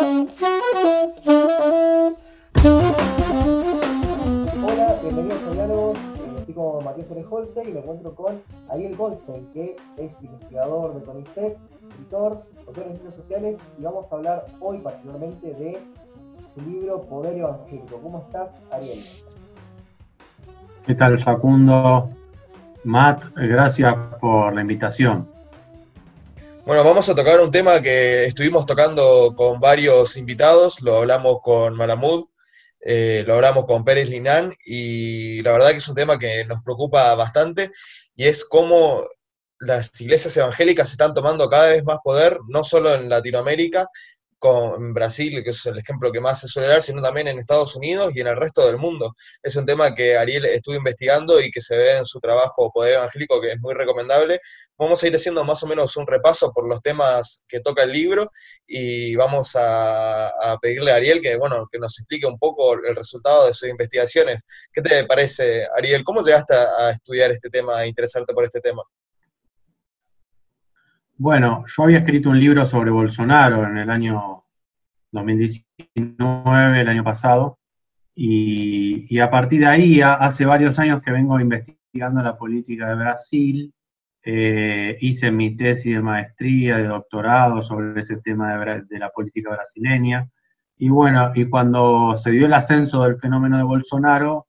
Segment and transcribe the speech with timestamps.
[0.00, 0.16] Hola,
[5.02, 5.98] bienvenidos a Diálogos.
[5.98, 8.40] Eh, Estoy con Matías Orejolce y me encuentro con
[8.70, 11.58] Ariel Goldstein, que es investigador de CONICET,
[11.90, 15.78] escritor, autor de ciencias sociales, y vamos a hablar hoy particularmente de
[16.54, 17.98] su libro Poder Evangélico.
[18.02, 18.98] ¿Cómo estás, Ariel?
[20.86, 22.08] ¿Qué tal, Facundo?
[22.84, 25.28] Matt, gracias por la invitación.
[26.70, 31.74] Bueno, vamos a tocar un tema que estuvimos tocando con varios invitados, lo hablamos con
[31.74, 32.28] Malamud,
[32.80, 36.62] eh, lo hablamos con Pérez Linán y la verdad que es un tema que nos
[36.62, 37.72] preocupa bastante
[38.14, 39.04] y es cómo
[39.58, 43.88] las iglesias evangélicas están tomando cada vez más poder, no solo en Latinoamérica,
[44.40, 47.76] con Brasil, que es el ejemplo que más se suele dar, sino también en Estados
[47.76, 49.14] Unidos y en el resto del mundo.
[49.42, 52.94] Es un tema que Ariel estuvo investigando y que se ve en su trabajo Poder
[52.94, 54.40] Evangélico, que es muy recomendable.
[54.78, 57.92] Vamos a ir haciendo más o menos un repaso por los temas que toca el
[57.92, 58.30] libro
[58.66, 62.96] y vamos a, a pedirle a Ariel que, bueno, que nos explique un poco el
[62.96, 64.42] resultado de sus investigaciones.
[64.72, 66.02] ¿Qué te parece, Ariel?
[66.02, 68.82] ¿Cómo llegaste a, estudiar este tema, a interesarte por este tema?
[71.20, 74.44] Bueno, yo había escrito un libro sobre Bolsonaro en el año
[75.12, 77.58] 2019, el año pasado,
[78.14, 83.74] y, a partir de ahí, hace varios años que vengo investigando la política de Brasil,
[84.24, 90.26] eh, hice mi tesis de maestría, de doctorado sobre ese tema de la política brasileña,
[90.78, 94.46] y bueno, y cuando se dio el ascenso del fenómeno de Bolsonaro,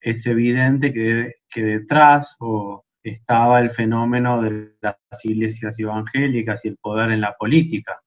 [0.00, 6.78] es evidente que, que detrás o estaba el fenómeno de las iglesias evangélicas y el
[6.78, 8.00] poder en la política.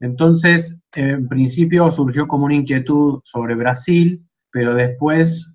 [0.00, 5.52] Entonces, en principio surgió como una inquietud sobre Brasil, pero después,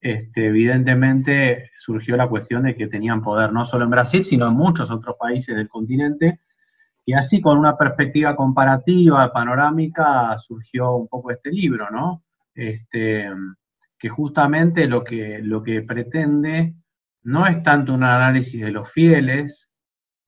[0.00, 4.54] este, evidentemente, surgió la cuestión de que tenían poder no solo en Brasil, sino en
[4.54, 6.40] muchos otros países del continente,
[7.04, 12.24] y así con una perspectiva comparativa, panorámica, surgió un poco este libro, ¿no?
[12.54, 13.28] Este,
[13.98, 16.74] que justamente lo que, lo que pretende
[17.22, 19.68] no es tanto un análisis de los fieles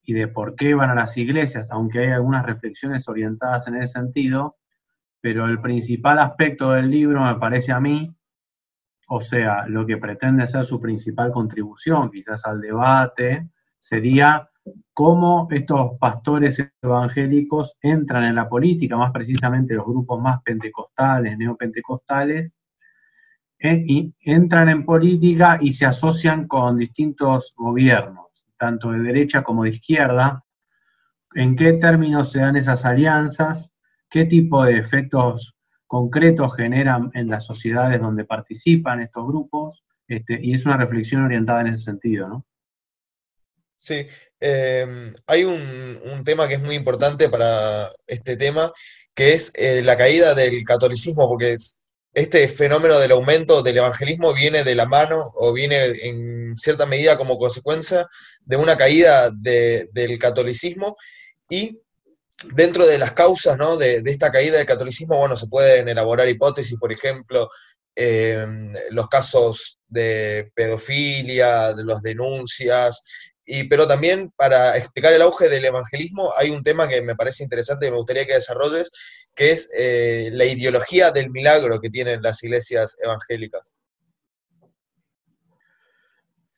[0.02, 3.94] y de por qué van a las iglesias, aunque hay algunas reflexiones orientadas en ese
[3.94, 4.56] sentido,
[5.20, 8.14] pero el principal aspecto del libro me parece a mí,
[9.08, 14.48] o sea, lo que pretende ser su principal contribución quizás al debate, sería
[14.92, 22.58] cómo estos pastores evangélicos entran en la política, más precisamente los grupos más pentecostales, neopentecostales,
[23.58, 28.26] eh, y entran en política y se asocian con distintos gobiernos,
[28.58, 30.44] tanto de derecha como de izquierda.
[31.34, 33.70] ¿En qué términos se dan esas alianzas?
[34.10, 35.54] ¿Qué tipo de efectos
[35.86, 39.84] concretos generan en las sociedades donde participan estos grupos?
[40.06, 42.46] Este, y es una reflexión orientada en ese sentido, ¿no?
[43.80, 44.06] Sí,
[44.40, 48.72] eh, hay un, un tema que es muy importante para este tema,
[49.14, 51.83] que es eh, la caída del catolicismo, porque es-
[52.14, 57.18] este fenómeno del aumento del evangelismo viene de la mano o viene en cierta medida
[57.18, 58.06] como consecuencia
[58.44, 60.96] de una caída de- del catolicismo
[61.48, 61.80] y
[62.54, 66.92] dentro de las causas, de esta caída del catolicismo, bueno, se pueden elaborar hipótesis, por
[66.92, 67.48] ejemplo,
[67.96, 68.44] eh,
[68.90, 73.02] los casos de pedofilia, de las denuncias,
[73.46, 77.42] y, pero también para explicar el auge del evangelismo hay un tema que me parece
[77.42, 78.90] interesante y me gustaría que desarrolles,
[79.34, 83.62] que es eh, la ideología del milagro que tienen las iglesias evangélicas.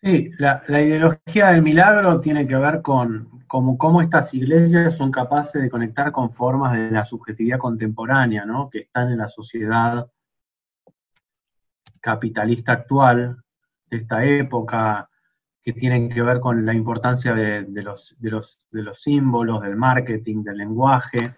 [0.02, 5.60] Sí, la, ideología del milagro tiene que ver con cómo, cómo estas iglesias son capaces
[5.60, 8.70] de conectar con formas de la subjetividad contemporánea, ¿no?
[8.70, 10.06] que están en la sociedad
[12.00, 13.42] capitalista actual
[13.90, 15.10] de esta época,
[15.66, 19.74] que tienen que ver con la importancia de, los, de, los, de los símbolos, del
[19.74, 21.34] marketing, del lenguaje,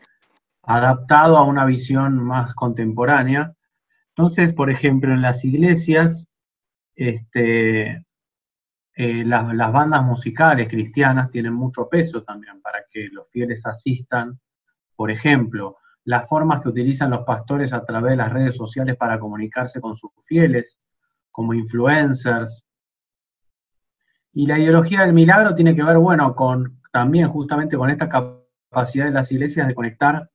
[0.65, 3.55] adaptado a una visión más contemporánea.
[4.11, 6.29] Entonces, por ejemplo, en las iglesias,
[6.95, 8.05] este,
[8.97, 14.39] eh, las, las, bandas musicales cristianas tienen mucho peso también para que los fieles asistan.
[14.95, 19.19] Por ejemplo, las formas que utilizan los pastores a través de las redes sociales para
[19.19, 20.77] comunicarse con sus fieles,
[21.31, 22.68] como influencers.
[24.39, 29.07] Y la ideología del milagro tiene que ver, bueno, con también justamente con esta capacidad
[29.07, 30.31] de las iglesias de conectar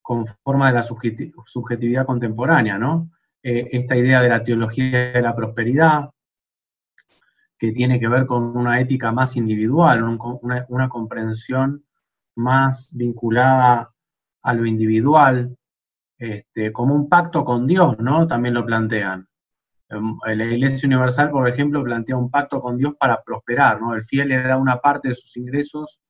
[0.00, 3.10] con forma de la subjetividad contemporánea, ¿no?
[3.42, 6.08] Eh, esta idea de la teología de la prosperidad,
[7.58, 11.84] que tiene que ver con una ética más individual, una, una comprensión
[12.34, 13.92] más vinculada
[14.40, 15.54] a lo individual,
[16.16, 18.26] este, como un pacto con Dios, ¿no?
[18.26, 19.28] También lo plantean.
[19.88, 23.94] La Iglesia Universal, por ejemplo, plantea un pacto con Dios para prosperar, ¿no?
[23.94, 26.00] El fiel le da una parte de sus ingresos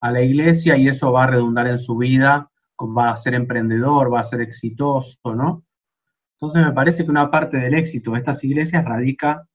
[0.00, 2.50] a la Iglesia y eso va a redundar en su vida
[2.80, 5.64] va a ser emprendedor, va a ser exitoso, ¿no?
[6.34, 9.46] Entonces me parece que una parte del éxito de estas iglesias radica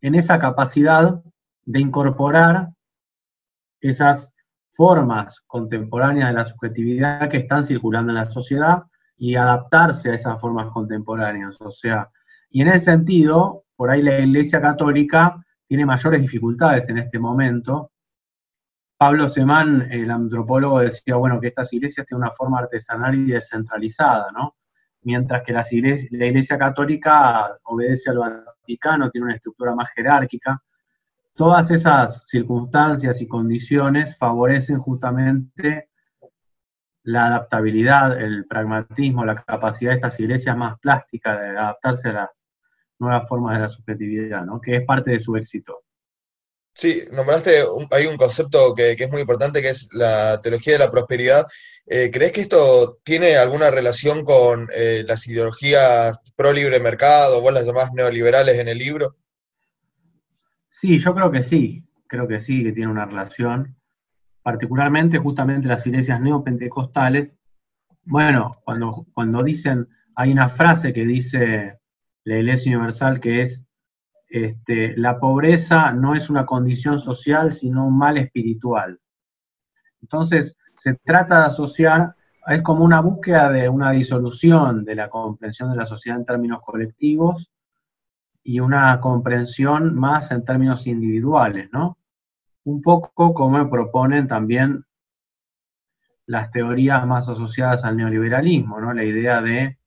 [0.00, 1.22] en esa capacidad
[1.64, 2.70] de incorporar
[3.80, 4.32] esas
[4.70, 8.84] formas contemporáneas de la subjetividad que están circulando en la sociedad
[9.16, 11.60] y adaptarse a esas formas contemporáneas.
[11.60, 12.10] O sea,
[12.50, 17.90] y en ese sentido, por ahí la Iglesia Católica tiene mayores dificultades en este momento.
[18.96, 24.30] Pablo Semán, el antropólogo, decía, bueno, que estas iglesias tienen una forma artesanal y descentralizada,
[24.32, 24.56] ¿no?
[25.02, 30.62] Mientras que la Iglesia Católica obedece a lo Vaticano, tiene una estructura más jerárquica.
[31.34, 35.90] Todas esas circunstancias y condiciones favorecen justamente
[37.04, 42.30] la adaptabilidad, el pragmatismo, la capacidad de estas iglesias más plásticas de adaptarse a las
[42.98, 44.60] nuevas formas de la subjetividad, ¿no?
[44.60, 45.82] que es parte de su éxito.
[46.76, 47.62] Sí, nombraste,
[47.92, 51.46] hay un concepto que, es muy importante, que es la teología de la prosperidad.
[51.86, 57.52] Eh, ¿Crees que esto tiene alguna relación con eh, las ideologías pro libre mercado, vos
[57.52, 59.16] las llamás neoliberales en el libro?
[60.68, 63.76] Sí, yo creo que sí, creo que sí, que tiene una relación
[64.44, 67.34] particularmente justamente las iglesias neopentecostales,
[68.04, 71.80] bueno, cuando, cuando dicen, hay una frase que dice
[72.24, 73.64] la Iglesia Universal que es,
[74.28, 79.00] este, la pobreza no es una condición social, sino un mal espiritual.
[80.02, 82.14] Entonces, se trata de asociar,
[82.46, 86.60] es como una búsqueda de una disolución de la comprensión de la sociedad en términos
[86.62, 87.50] colectivos
[88.42, 91.96] y una comprensión más en términos individuales, ¿no?
[92.64, 94.84] Un poco como proponen también
[96.26, 98.92] las teorías más asociadas al neoliberalismo, ¿no?
[98.92, 99.78] La idea de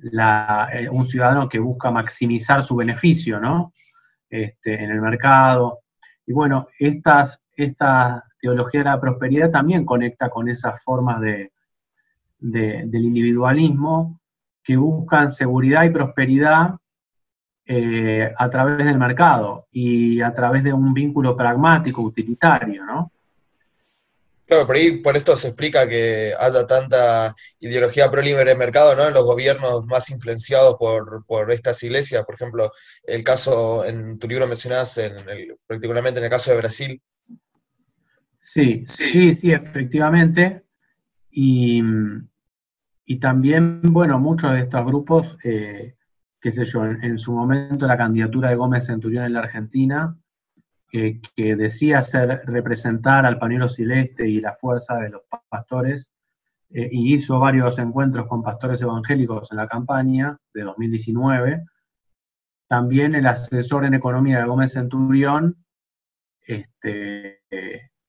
[0.00, 3.72] eh, un ciudadano que busca maximizar su beneficio, ¿no?
[4.30, 5.80] Este, en el mercado.
[6.26, 11.52] Y bueno, estas, esta teología de la prosperidad también conecta con esas formas de,
[12.38, 14.20] del individualismo
[14.62, 16.74] que buscan seguridad y prosperidad
[17.70, 23.12] eh, a través del mercado y a través de un vínculo pragmático, utilitario, ¿no?
[24.46, 29.06] Claro, por ahí por esto se explica que haya tanta ideología pro libre mercado ¿no?
[29.06, 32.24] en los gobiernos más influenciados por, estas iglesias.
[32.24, 32.72] Por ejemplo,
[33.04, 35.16] el caso, en tu libro mencionás, en
[35.66, 37.02] particularmente en el caso de Brasil.
[38.40, 40.62] Sí, sí, sí, efectivamente.
[41.30, 41.82] Y,
[43.20, 45.97] también, bueno, muchos de estos grupos eh,
[46.40, 50.16] qué sé yo, en, su momento la candidatura de Gómez Centurión en la Argentina,
[50.90, 51.20] que
[51.56, 56.12] decía ser, representar al pañuelo celeste y la fuerza de los pastores,
[56.70, 61.64] eh, y hizo varios encuentros con pastores evangélicos en la campaña de 2019.
[62.68, 65.56] También el asesor en economía de Gómez Centurión
[66.46, 67.40] este,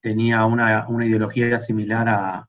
[0.02, 2.46] tenía una, ideología similar a,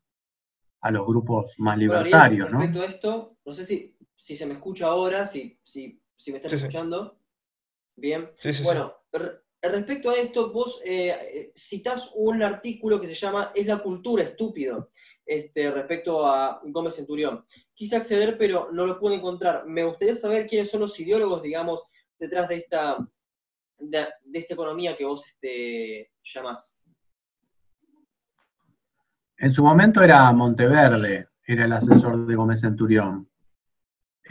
[0.90, 2.50] los grupos más libertarios.
[2.50, 2.60] ¿no?
[2.60, 6.38] Respecto a esto, no sé si si se me escucha ahora, si, si, si me
[6.38, 7.18] están escuchando.
[7.96, 8.30] Bien.
[8.64, 8.94] bueno,
[9.62, 14.90] respecto a esto, vos eh, citás un artículo que se llama Es la cultura, estúpido,
[15.24, 17.44] este, respecto a Gómez Centurión.
[17.74, 19.66] Quise acceder, pero no lo pude encontrar.
[19.66, 21.82] Me gustaría saber quiénes son los ideólogos, digamos,
[22.18, 22.98] detrás de esta,
[23.78, 26.78] de, esta economía que vos este, llamás.
[29.38, 33.29] En su momento era Monteverde, era el asesor de Gómez Centurión.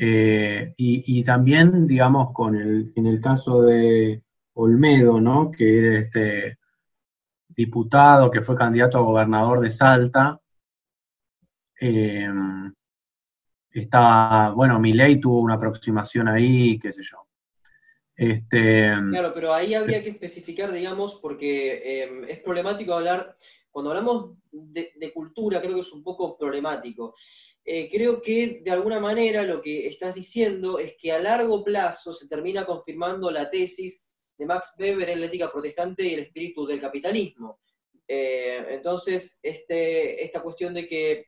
[0.02, 5.52] Eh, y, también, digamos, con el, en el caso de Olmedo, ¿no?
[5.52, 6.58] que era este
[7.50, 10.40] diputado que fue candidato a gobernador de Salta,
[11.82, 12.30] eh,
[13.72, 17.28] estaba, bueno, Milei tuvo una aproximación ahí, qué sé yo.
[18.16, 23.36] Este, claro, pero ahí habría que especificar, digamos, porque eh, es problemático hablar,
[23.70, 27.16] cuando hablamos de, de, cultura, creo que es un poco problemático.
[27.66, 32.14] Eh, creo que de alguna manera lo que estás diciendo es que a largo plazo
[32.14, 34.04] se termina confirmando la tesis
[34.38, 37.60] de Max Weber en la ética protestante y el espíritu del capitalismo.
[38.08, 41.28] Eh, entonces, este, esta cuestión de que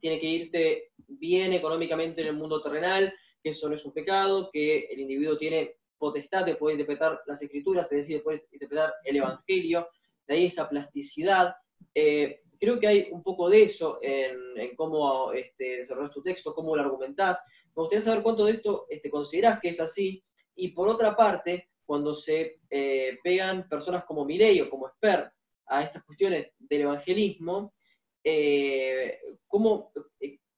[0.00, 4.50] tiene que irte bien económicamente en el mundo terrenal, que eso no es un pecado,
[4.52, 8.94] que el individuo tiene potestad de poder interpretar las escrituras, es decir, de poder interpretar
[9.04, 9.88] el Evangelio,
[10.26, 11.54] de ahí esa plasticidad.
[11.94, 16.76] Eh, Creo que hay un poco de eso en, cómo este, desarrollas tu texto, cómo
[16.76, 17.42] lo argumentás.
[17.74, 20.22] Me gustaría saber cuánto de esto este, considerás que es así.
[20.54, 25.28] Y por otra parte, cuando se eh, pegan personas como Milei o como Esper
[25.66, 27.74] a estas cuestiones del evangelismo,
[28.22, 29.18] eh,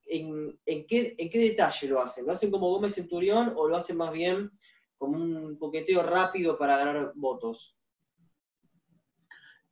[0.07, 2.27] en, qué, ¿en qué detalle lo hacen?
[2.27, 4.51] ¿Lo hacen como Gómez Centurión o lo hacen más bien
[4.99, 7.79] como un coqueteo rápido para ganar votos?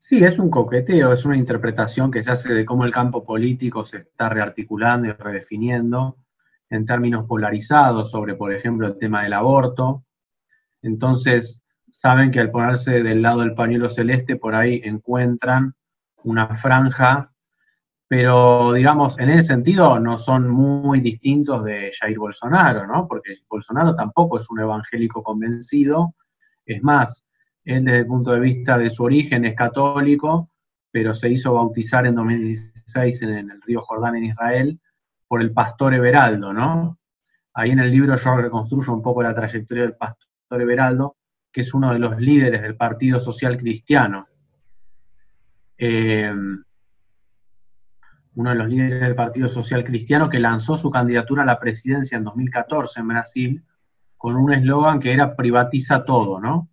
[0.05, 3.85] Sí, es un coqueteo, es una interpretación que se hace de cómo el campo político
[3.85, 6.17] se está rearticulando y redefiniendo
[6.69, 10.03] en términos polarizados sobre, por ejemplo, el tema del aborto.
[10.83, 15.73] Entonces, saben que al ponerse del lado del pañuelo celeste, por ahí encuentran
[16.25, 17.33] una franja,
[18.09, 23.07] pero digamos, en ese sentido no son muy distintos de Jair Bolsonaro, ¿no?
[23.07, 26.17] Porque Bolsonaro tampoco es un evangélico convencido,
[26.67, 27.25] es más,
[27.65, 30.51] él desde el punto de vista de su origen es católico,
[30.91, 34.81] pero se hizo bautizar en 2016 en, el río Jordán en Israel
[35.27, 36.99] por el pastor Everaldo, ¿no?
[37.55, 41.17] Ahí en el libro yo reconstruyo un poco la trayectoria del pastor Everaldo,
[41.51, 44.27] que es uno de los líderes del Partido Social Cristiano.
[45.79, 46.33] Eh,
[48.35, 52.17] uno de los líderes del Partido Social Cristiano que lanzó su candidatura a la presidencia
[52.17, 53.65] en 2014 en Brasil
[54.17, 56.69] con un eslogan que era privatiza todo, ¿no?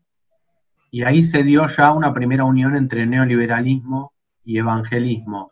[0.91, 5.51] Y ahí se dio ya una primera unión entre neoliberalismo y evangelismo.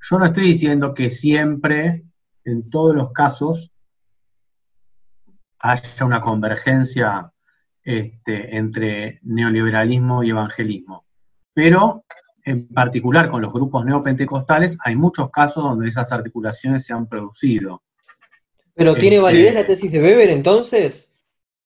[0.00, 2.04] Yo no estoy diciendo que siempre,
[2.44, 3.72] en todos los casos,
[5.58, 7.32] haya una convergencia
[7.82, 11.06] este, entre neoliberalismo y evangelismo.
[11.54, 12.04] Pero,
[12.44, 17.82] en particular con los grupos neopentecostales, hay muchos casos donde esas articulaciones se han producido.
[18.74, 21.15] ¿Pero tiene este, validez la tesis de Weber entonces?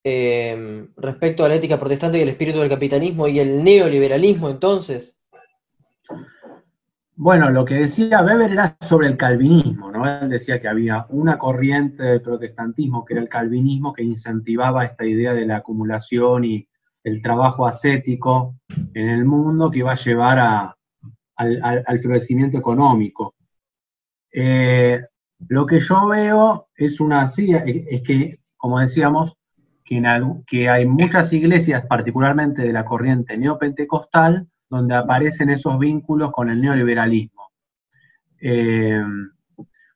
[0.02, 5.18] Em, respecto a la ética protestante y el espíritu del capitalismo y el neoliberalismo entonces?
[7.14, 10.08] Bueno, lo que decía Weber era sobre el calvinismo, ¿no?
[10.08, 15.04] Él decía que había una corriente del protestantismo, que era el calvinismo, que incentivaba esta
[15.04, 16.66] idea de la acumulación y
[17.04, 18.56] el trabajo ascético
[18.94, 20.74] en el mundo que iba a llevar
[21.36, 23.34] al, florecimiento económico.
[24.32, 24.98] Eh,
[25.48, 29.36] lo que yo veo es una, sí, es que, como decíamos,
[30.46, 36.60] que, hay muchas iglesias, particularmente de la corriente neopentecostal, donde aparecen esos vínculos con el
[36.60, 37.50] neoliberalismo.
[38.40, 39.02] Eh,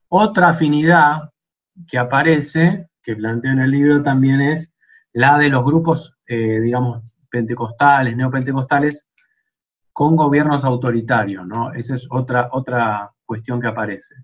[0.09, 1.31] otra afinidad
[1.87, 4.73] que aparece, que planteo en el libro también es
[5.13, 9.07] la de los grupos, eh, digamos, pentecostales, neopentecostales,
[9.93, 11.73] con gobiernos autoritarios, ¿no?
[11.73, 14.17] Esa es otra, otra cuestión que aparece.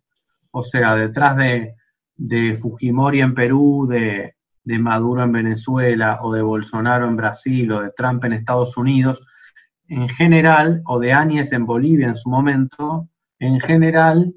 [0.50, 1.76] O sea, detrás de,
[2.16, 4.34] de Fujimori en Perú, de,
[4.70, 9.20] de Maduro en Venezuela o de Bolsonaro en Brasil o de Trump en Estados Unidos,
[9.88, 13.08] en general, o de Áñez en Bolivia en su momento,
[13.40, 14.32] en general,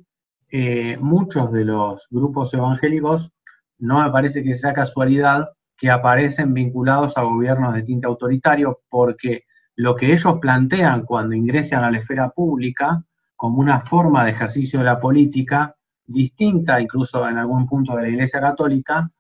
[0.50, 3.32] eh, muchos de los grupos evangélicos,
[3.78, 9.44] no me parece que sea casualidad que aparecen vinculados a gobiernos de tinte autoritario, porque
[9.76, 13.04] lo que ellos plantean cuando ingresan a la esfera pública,
[13.36, 15.76] como una forma de ejercicio de la política,
[16.08, 19.12] distinta incluso en algún punto de la Iglesia Católica,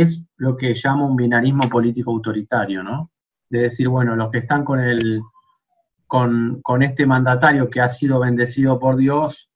[0.00, 3.10] es lo que llama un binarismo político autoritario, ¿no?
[3.50, 5.20] De decir, bueno, los que están con, el,
[6.06, 9.50] con, este mandatario que ha sido bendecido por Dios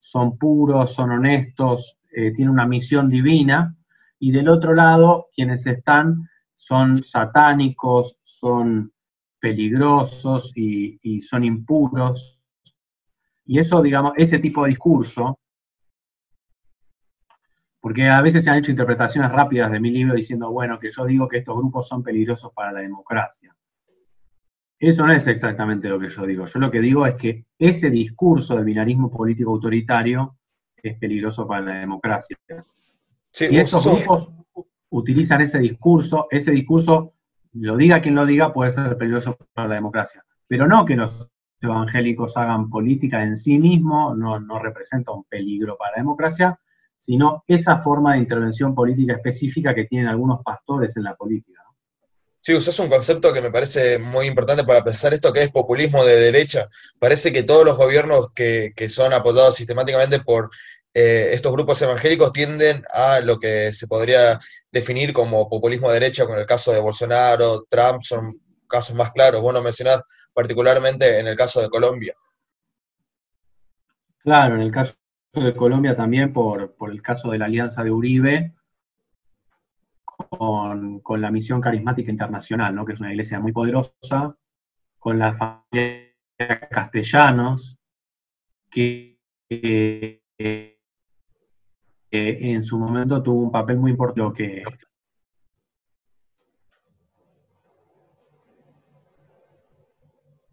[0.00, 3.76] son puros, son honestos, eh, tienen una misión divina,
[4.18, 8.92] y del otro lado, quienes están son satánicos, son
[9.40, 12.40] peligrosos y, y son impuros.
[13.44, 15.38] Y eso, digamos, ese tipo de discurso
[17.82, 21.04] porque a veces se han hecho interpretaciones rápidas de mi libro diciendo, bueno, que yo
[21.04, 23.52] digo que estos grupos son peligrosos para la democracia.
[24.78, 26.46] Eso no es exactamente lo que yo digo.
[26.46, 30.38] Yo lo que digo es que ese discurso del binarismo político autoritario
[30.76, 32.36] es peligroso para la democracia.
[33.32, 34.28] Sí, si estos grupos
[34.90, 37.14] utilizan ese discurso, ese discurso,
[37.54, 40.24] lo diga quien lo diga, puede ser peligroso para la democracia.
[40.46, 45.76] Pero no que los evangélicos hagan política en sí mismo, no, no representa un peligro
[45.76, 46.60] para la democracia,
[47.04, 51.60] sino esa forma de intervención política específica que tienen algunos pastores en la política.
[52.40, 56.04] Sí, usas un concepto que me parece muy importante para pensar esto, que es populismo
[56.04, 56.68] de derecha.
[57.00, 60.50] Parece que todos los gobiernos que, son apoyados sistemáticamente por
[60.94, 64.38] eh, estos grupos evangélicos tienden a lo que se podría
[64.70, 69.42] definir como populismo de derecha, con el caso de Bolsonaro, Trump, son casos más claros.
[69.42, 72.14] Vos lo mencionás particularmente en el caso de Colombia.
[74.22, 74.94] Claro, en el caso
[75.40, 78.54] de Colombia también por, el caso de la alianza de Uribe
[80.04, 82.84] con, la misión carismática internacional, ¿no?
[82.84, 84.36] que es una iglesia muy poderosa,
[84.98, 86.12] con la familia
[86.70, 87.78] castellanos,
[88.70, 89.18] que,
[92.10, 94.62] en su momento tuvo un papel muy importante que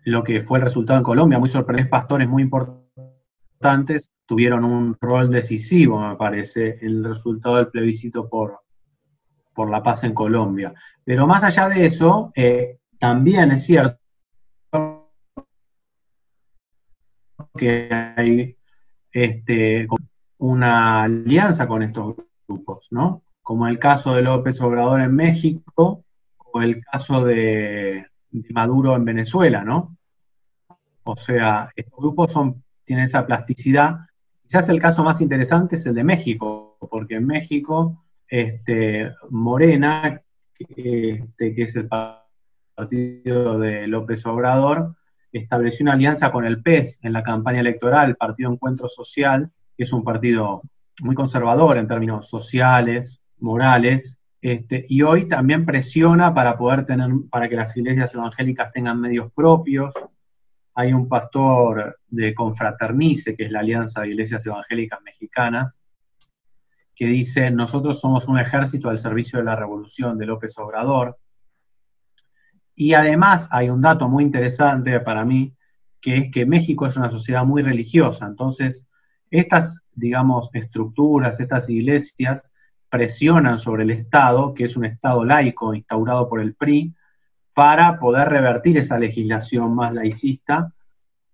[0.05, 2.88] lo que fue el resultado en Colombia, muy sorprendentes pastores muy importantes
[4.25, 8.59] tuvieron un rol decisivo, me parece, el resultado del plebiscito por,
[9.53, 10.73] por la paz en Colombia.
[11.03, 13.99] Pero más allá de eso, eh, también es cierto
[17.57, 18.57] que hay
[19.11, 19.87] este,
[20.37, 22.15] una alianza con estos
[22.47, 23.23] grupos, ¿no?
[23.41, 26.03] Como el caso de López Obrador en México
[26.37, 28.05] o el caso de,
[28.51, 29.97] Maduro en Venezuela, ¿no?
[31.03, 33.97] O sea, estos grupos son, tienen esa plasticidad.
[34.41, 40.19] Quizás el caso más interesante es el de México, porque en México, este, Morena,
[40.57, 44.95] este, que es el partido de López Obrador,
[45.31, 49.83] estableció una alianza con el PES en la campaña electoral, el Partido Encuentro Social, que
[49.83, 50.63] es un partido
[51.01, 57.49] muy conservador en términos sociales, morales, este, y hoy también presiona para poder tener, para
[57.49, 59.93] que las iglesias evangélicas tengan medios propios.
[60.79, 65.81] Hay un pastor de Confraternice, que es la Alianza de Iglesias Evangélicas Mexicanas,
[66.95, 71.17] que dice, nosotros somos un ejército al servicio de la revolución de López Obrador,
[72.75, 75.53] y además hay un dato muy interesante para mí,
[75.99, 78.25] que es que México es una sociedad muy religiosa.
[78.25, 78.87] Entonces,
[79.29, 82.45] estas, digamos, estructuras, estas iglesias,
[82.89, 86.95] presionan sobre el Estado, que es un Estado laico instaurado por el PRI,
[87.59, 90.71] para poder revertir esa legislación más laicista,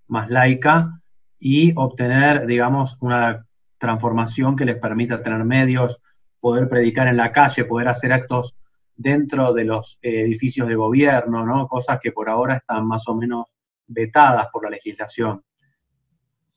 [0.08, 1.00] más laica,
[1.38, 3.46] y obtener, digamos, una
[3.77, 6.01] transformación que les permita tener medios,
[6.39, 8.55] poder predicar en la calle, poder hacer actos
[8.96, 11.67] dentro de los edificios de gobierno, ¿no?
[11.67, 13.46] Cosas que por ahora están más o menos
[13.86, 15.44] vetadas por la legislación.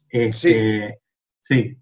[0.08, 0.18] sí.
[0.18, 0.98] Este,
[1.42, 1.76] sí.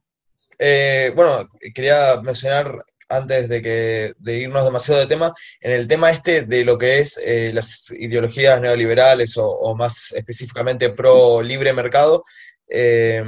[0.58, 6.10] Eh, bueno, quería mencionar antes de, que, de irnos demasiado de tema, en el tema
[6.10, 12.22] este de lo que es eh, las ideologías neoliberales o, más específicamente pro libre mercado,
[12.68, 13.22] eh,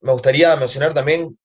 [0.00, 1.38] me gustaría mencionar también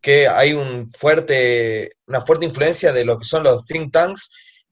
[0.00, 4.30] que hay un fuerte, una fuerte influencia de lo que son los think tanks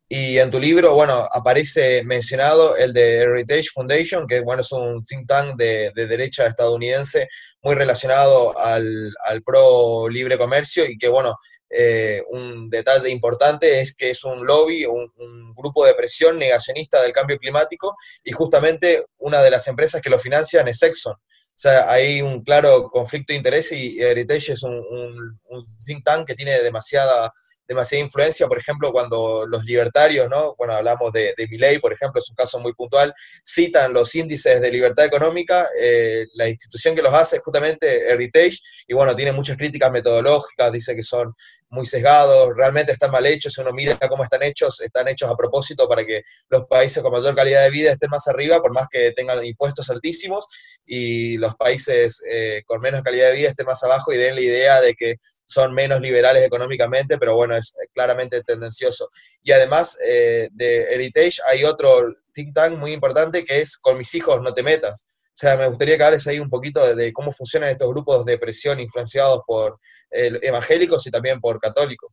[0.09, 5.03] y en tu libro, bueno, aparece mencionado el de Heritage Foundation, que bueno, es un
[5.03, 7.29] think tank de, derecha estadounidense
[7.65, 9.13] muy relacionado al,
[9.45, 11.39] pro libre comercio y que bueno,
[11.71, 15.11] eh, un detalle importante es que es un lobby, un,
[15.57, 20.19] grupo de presión negacionista del cambio climático y justamente una de las empresas que lo
[20.19, 21.15] financian es Exxon.
[21.15, 26.27] O sea, hay un claro conflicto de interés y Heritage es un, un think tank
[26.27, 27.33] que tiene demasiada
[27.67, 30.55] demasiada influencia, por ejemplo, cuando los libertarios, ¿no?
[30.57, 33.15] Bueno, hablamos de, de Milley, por ejemplo, es un caso muy puntual,
[33.47, 38.59] citan los índices de libertad económica, eh, la institución que los hace es justamente Heritage,
[38.87, 41.35] y bueno, tiene muchas críticas metodológicas, dice que son
[41.71, 45.37] muy sesgados, realmente están mal hechos, si uno mira cómo están hechos, están hechos a
[45.37, 48.87] propósito para que los países con mayor calidad de vida estén más arriba, por más
[48.89, 50.47] que tengan impuestos altísimos,
[50.87, 54.43] y los países eh, con menos calidad de vida estén más abajo y den la
[54.43, 55.17] idea de que
[55.47, 59.09] son menos liberales económicamente, pero bueno, es claramente tendencioso.
[59.43, 61.89] Y además eh, de Heritage hay otro
[62.33, 65.07] think tank muy importante que es Con mis hijos no te metas.
[65.29, 68.39] O sea, me gustaría que hables ahí un poquito de, cómo funcionan estos grupos de
[68.39, 69.81] presión influenciados por
[70.11, 72.13] evangélicos y también por católicos.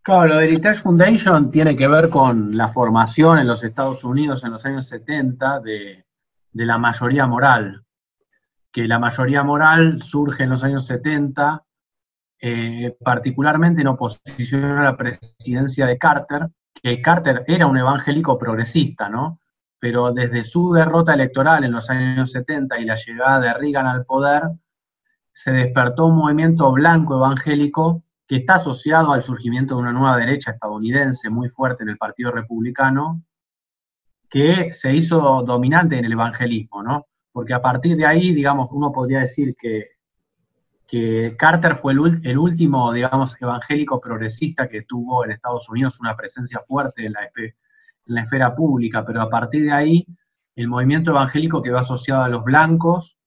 [0.00, 4.44] Claro, lo de Heritage Foundation tiene que ver con la formación en los Estados Unidos
[4.44, 6.06] en los años 70 de,
[6.56, 7.84] de la mayoría moral,
[8.76, 11.64] que la mayoría moral surge en los años 70,
[12.42, 19.08] eh, particularmente en oposición a la presidencia de Carter, que Carter era un evangélico progresista,
[19.08, 19.40] ¿no?
[19.78, 24.04] Pero desde su derrota electoral en los años 70 y la llegada de Reagan al
[24.04, 24.42] poder,
[25.32, 30.50] se despertó un movimiento blanco evangélico que está asociado al surgimiento de una nueva derecha
[30.50, 33.22] estadounidense muy fuerte en el Partido Republicano,
[34.28, 37.06] que se hizo dominante en el evangelismo, ¿no?
[37.36, 39.90] Porque a partir de ahí, digamos, uno podría decir que,
[40.88, 46.62] que Carter fue el, último, digamos, evangélico progresista que tuvo en Estados Unidos una presencia
[46.66, 50.06] fuerte en la, esfera pública, pero a partir de ahí,
[50.54, 53.18] el movimiento evangélico quedó asociado a los blancos,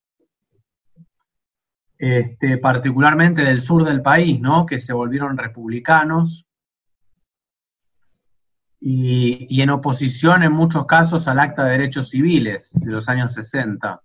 [1.99, 4.65] este, particularmente del sur del país, ¿no?
[4.65, 6.47] que se volvieron republicanos,
[8.81, 14.01] y, en oposición en muchos casos al Acta de Derechos Civiles de los años 60.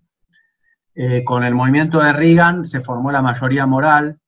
[0.96, 4.18] Eh, con el movimiento de Reagan se formó la mayoría moral,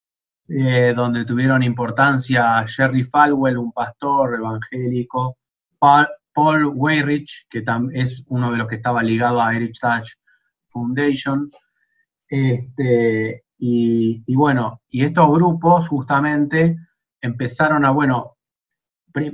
[0.49, 5.37] eh, donde tuvieron importancia Jerry Falwell, un pastor evangélico,
[5.79, 10.13] Paul, Weyrich, que es uno de los que estaba ligado a Heritage
[10.69, 11.51] Foundation,
[12.29, 16.77] este, y, y, bueno, y estos grupos justamente
[17.21, 18.36] empezaron a, bueno,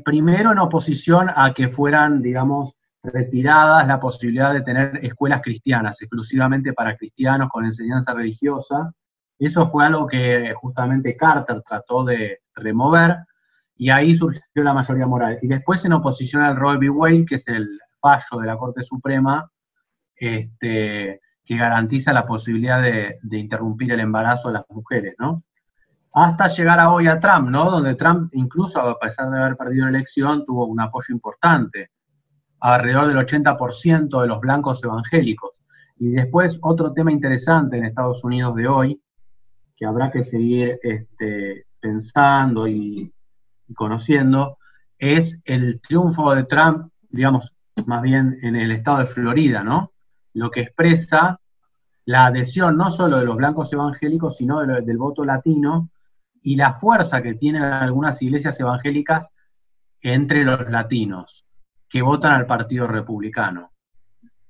[0.04, 6.72] primero en oposición a que fueran, digamos, retiradas la posibilidad de tener escuelas cristianas, exclusivamente
[6.72, 8.92] para cristianos con enseñanza religiosa.
[9.38, 13.16] Eso fue algo que justamente Carter trató de remover
[13.76, 15.38] y ahí surgió la mayoría moral.
[15.42, 16.90] Y después en oposición al Roe v.
[16.90, 19.50] Wade, que es el fallo de la Corte Suprema,
[20.14, 25.42] este, que garantiza la posibilidad de, interrumpir el embarazo de las mujeres, ¿no?
[26.14, 27.70] Hasta llegar a hoy a Trump, ¿no?
[27.70, 31.90] Donde Trump, incluso a pesar de haber perdido la elección, tuvo un apoyo importante,
[32.60, 35.52] alrededor del 80% de los blancos evangélicos.
[35.98, 39.02] Y después, otro tema interesante en Estados Unidos de hoy,
[39.76, 43.12] que habrá que seguir este, pensando y,
[43.74, 44.58] conociendo,
[44.98, 47.52] es el triunfo de Trump, digamos,
[47.86, 49.92] más bien en el estado de Florida, ¿no?
[50.34, 51.40] Lo que expresa
[52.04, 55.88] la adhesión no solo de los blancos evangélicos, sino del voto latino
[56.42, 59.32] y la fuerza que tienen algunas iglesias evangélicas
[60.00, 61.44] entre los latinos
[61.88, 63.72] que votan al Partido Republicano,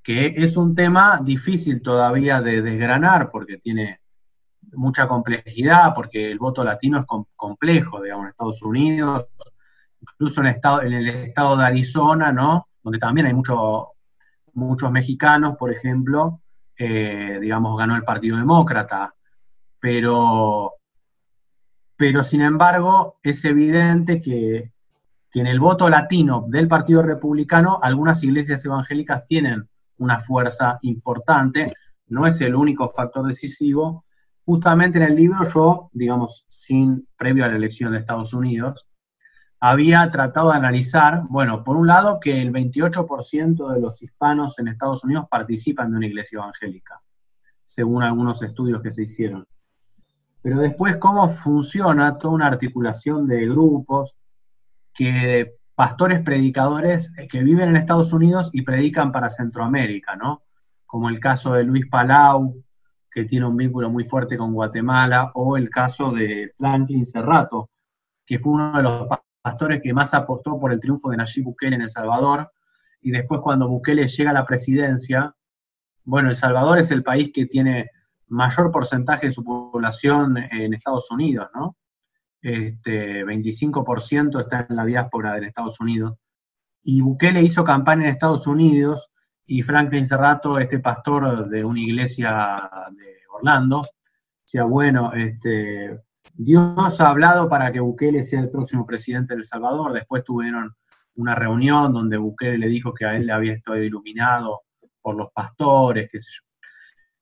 [0.02, 4.00] que es un tema difícil todavía de desgranar porque tiene
[4.72, 9.26] mucha complejidad, porque el voto latino es complejo, digamos, en Estados Unidos,
[10.00, 12.68] incluso en, estado, en el estado de Arizona, ¿no?
[12.82, 16.40] Donde también hay muchos mexicanos, por ejemplo,
[16.76, 19.14] eh, digamos, ganó el Partido Demócrata,
[19.78, 20.74] pero,
[22.02, 24.72] pero sin embargo es evidente que,
[25.34, 31.68] en el voto latino del Partido Republicano algunas iglesias evangélicas tienen una fuerza importante,
[32.08, 34.04] no es el único factor decisivo.
[34.44, 38.84] Justamente en el libro yo, digamos, sin previo a la elección de Estados Unidos,
[39.60, 44.66] había tratado de analizar, bueno, por un lado que el 28% de los hispanos en
[44.66, 47.00] Estados Unidos participan de una iglesia evangélica,
[47.62, 49.46] según algunos estudios que se hicieron.
[50.42, 54.18] Pero después cómo funciona toda una articulación de grupos
[54.92, 60.42] que pastores predicadores que viven en Estados Unidos y predican para Centroamérica, ¿no?
[60.84, 62.62] Como el caso de Luis Palau,
[63.10, 67.70] que tiene un vínculo muy fuerte con Guatemala, o el caso de Franklin Serrato,
[68.26, 69.08] que fue uno de los
[69.40, 72.50] pastores que más apostó por el triunfo de Nayib Bukele en El Salvador,
[73.00, 75.34] y después cuando Bukele llega a la presidencia,
[76.04, 77.90] bueno, El Salvador es el país que tiene
[78.32, 81.76] mayor porcentaje de su población en Estados Unidos, ¿no?
[82.40, 86.14] Este, 25% está en la diáspora de Estados Unidos.
[86.82, 89.10] Y Bukele hizo campaña en Estados Unidos
[89.46, 93.84] y Franklin Serrato, este pastor de una iglesia de Orlando,
[94.44, 96.00] decía, bueno, este,
[96.32, 99.92] Dios ha hablado para que Bukele sea el próximo presidente de El Salvador.
[99.92, 100.74] Después tuvieron
[101.16, 104.62] una reunión donde Bukele le dijo que a él le había estado iluminado
[105.02, 106.51] por los pastores, qué sé yo.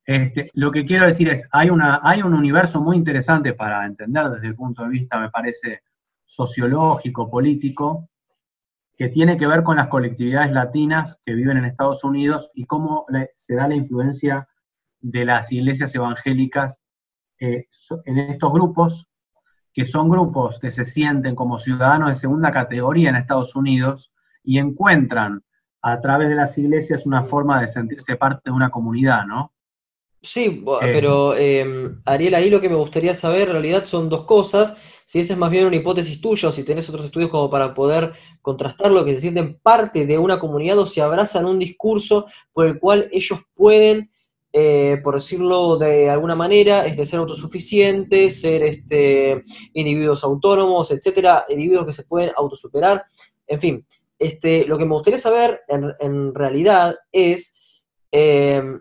[0.04, 4.28] Este, lo que quiero decir es, hay, una, hay un universo muy interesante para entender
[4.30, 5.82] desde el punto de vista, me parece,
[6.24, 8.08] sociológico, político,
[8.96, 13.06] que tiene que ver con las colectividades latinas que viven en Estados Unidos y cómo
[13.34, 14.46] se da la influencia
[15.00, 16.78] de las iglesias evangélicas
[17.38, 17.66] eh,
[18.04, 19.08] en estos grupos,
[19.72, 24.12] que son grupos que se sienten como ciudadanos de segunda categoría en Estados Unidos
[24.44, 25.42] y encuentran
[25.82, 29.52] a través de las iglesias una forma de sentirse parte de una comunidad, ¿no?
[30.22, 30.78] Sí, eh.
[30.80, 34.76] pero em, Ariel, ahí lo que me gustaría saber en realidad son dos cosas.
[35.06, 37.74] Si esa es más bien una hipótesis tuya o si tenés otros estudios como para
[37.74, 42.26] poder contrastar lo que se sienten parte de una comunidad o se abrazan un discurso
[42.52, 44.10] por el cual ellos pueden
[44.52, 51.86] eh, por decirlo de alguna manera, este, ser autosuficientes, ser este, individuos autónomos, etcétera, individuos
[51.86, 53.04] que se pueden autosuperar.
[53.46, 53.86] En fin,
[54.18, 58.80] este, lo que me gustaría saber en, realidad es, em,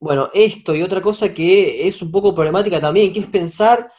[0.00, 3.90] bueno, esto y otra cosa que es un poco problemática también, que es pensar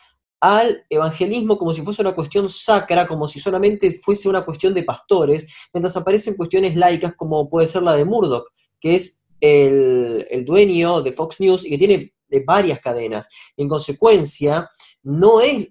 [0.41, 4.83] al evangelismo como si fuese una cuestión sacra, como si solamente fuese una cuestión de
[4.83, 8.47] pastores, mientras aparecen cuestiones laicas como puede ser la de Murdoch,
[8.79, 13.29] que es el, dueño de Fox News y que tiene de varias cadenas.
[13.57, 14.69] En consecuencia,
[15.03, 15.67] no es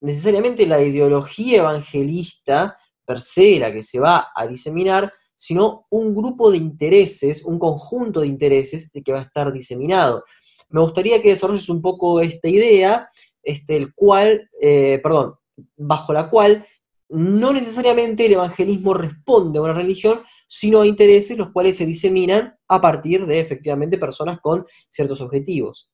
[0.00, 3.18] necesariamente la ideología evangelista per
[3.58, 8.92] la que se va a diseminar, sino un grupo de intereses, un conjunto de intereses
[8.92, 10.24] de que va a estar diseminado.
[10.68, 13.08] Me gustaría que desarrolles un poco esta idea,
[13.42, 15.36] este, el cual, eh, perdón,
[15.76, 16.66] bajo la cual
[17.08, 22.54] no necesariamente el evangelismo responde a una religión, sino a intereses los cuales se diseminan
[22.66, 25.90] a partir de efectivamente personas con ciertos objetivos.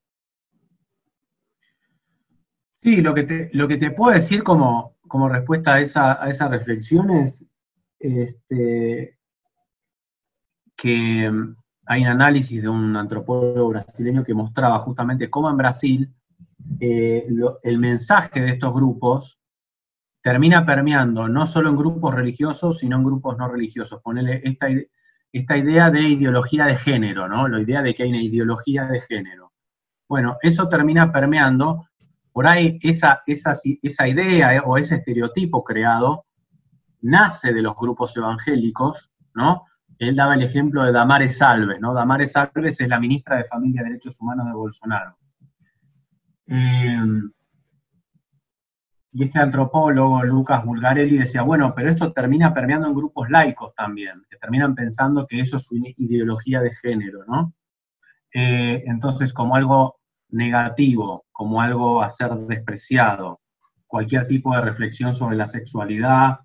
[2.74, 6.30] Sí, lo que te, lo que te puedo decir como, como respuesta a esa, a
[6.30, 7.44] esa reflexión es
[7.98, 9.18] este,
[10.76, 11.30] que
[11.86, 16.14] hay un análisis de un antropólogo brasileño que mostraba justamente cómo en Brasil
[16.80, 17.26] eh,
[17.62, 19.38] el mensaje de estos grupos
[20.22, 24.00] termina permeando no solo en grupos religiosos, sino en grupos no religiosos.
[24.02, 24.68] Ponerle esta,
[25.30, 27.46] esta idea de ideología de género, ¿no?
[27.46, 29.52] La idea de que hay una ideología de género.
[30.08, 31.88] Bueno, eso termina permeando,
[32.32, 36.24] por ahí esa, esa, esa idea eh, o ese estereotipo creado
[37.02, 39.64] nace de los grupos evangélicos, ¿no?
[39.98, 41.94] Él daba el ejemplo de Damares Alves, ¿no?
[41.94, 45.16] Damares Alves es la ministra de Familia y Derechos Humanos de Bolsonaro.
[46.46, 46.98] Eh,
[49.16, 54.24] y este antropólogo, Lucas Bulgarelli, decía, bueno, pero esto termina permeando en grupos laicos también,
[54.28, 57.54] que terminan pensando que eso es una ideología de género, ¿no?
[58.32, 63.40] Eh, entonces, como algo negativo, como algo a ser despreciado,
[63.86, 66.40] cualquier tipo de reflexión sobre la sexualidad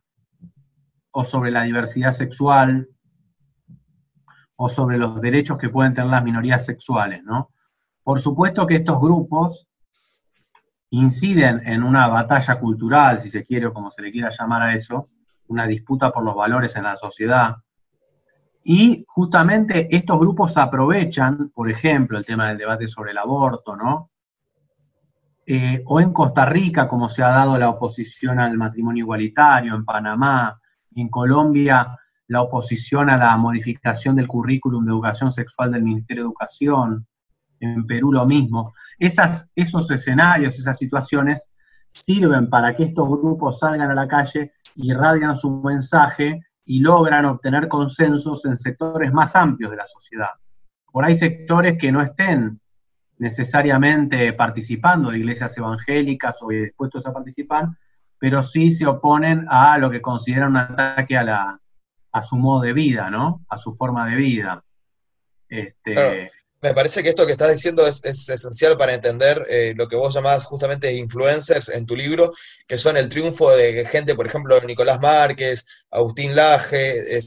[1.10, 2.88] o sobre la diversidad sexual
[4.62, 7.52] o sobre los derechos que pueden tener las minorías sexuales, ¿no?
[8.04, 9.70] Por supuesto que estos grupos
[10.90, 14.76] inciden en una batalla cultural, si se quiere o como se le quiera llamar a
[14.76, 15.08] eso,
[15.48, 17.56] una disputa por los valores en la sociedad.
[18.62, 24.12] Y justamente estos grupos aprovechan, por ejemplo, el tema del debate sobre el aborto, ¿no?
[25.46, 29.86] Eh, o en Costa Rica, como se ha dado la oposición al matrimonio igualitario, en
[29.86, 30.60] Panamá,
[30.96, 31.98] en Colombia,
[32.30, 37.08] la oposición a la modificación del currículum de educación sexual del Ministerio de Educación,
[37.60, 38.72] en Perú lo mismo.
[39.00, 41.48] Esos escenarios, esas situaciones
[41.88, 47.68] sirven para que estos grupos salgan a la calle, irradian su mensaje y logran obtener
[47.68, 50.30] consensos en sectores más amplios de la sociedad.
[50.92, 52.62] Por ahí sectores que no estén
[53.18, 57.70] necesariamente participando de iglesias evangélicas o dispuestos a participar,
[58.20, 61.60] pero sí se oponen a lo que consideran un ataque a, la,
[62.12, 63.46] a su modo de vida, ¿no?
[63.50, 64.64] A su forma de vida.
[65.48, 69.96] Este, me parece que esto que estás diciendo es, esencial para entender eh, lo que
[69.96, 72.32] vos llamás justamente influencers en tu libro,
[72.68, 77.20] que son el triunfo de gente, por ejemplo, Nicolás Márquez, Agustín Laje,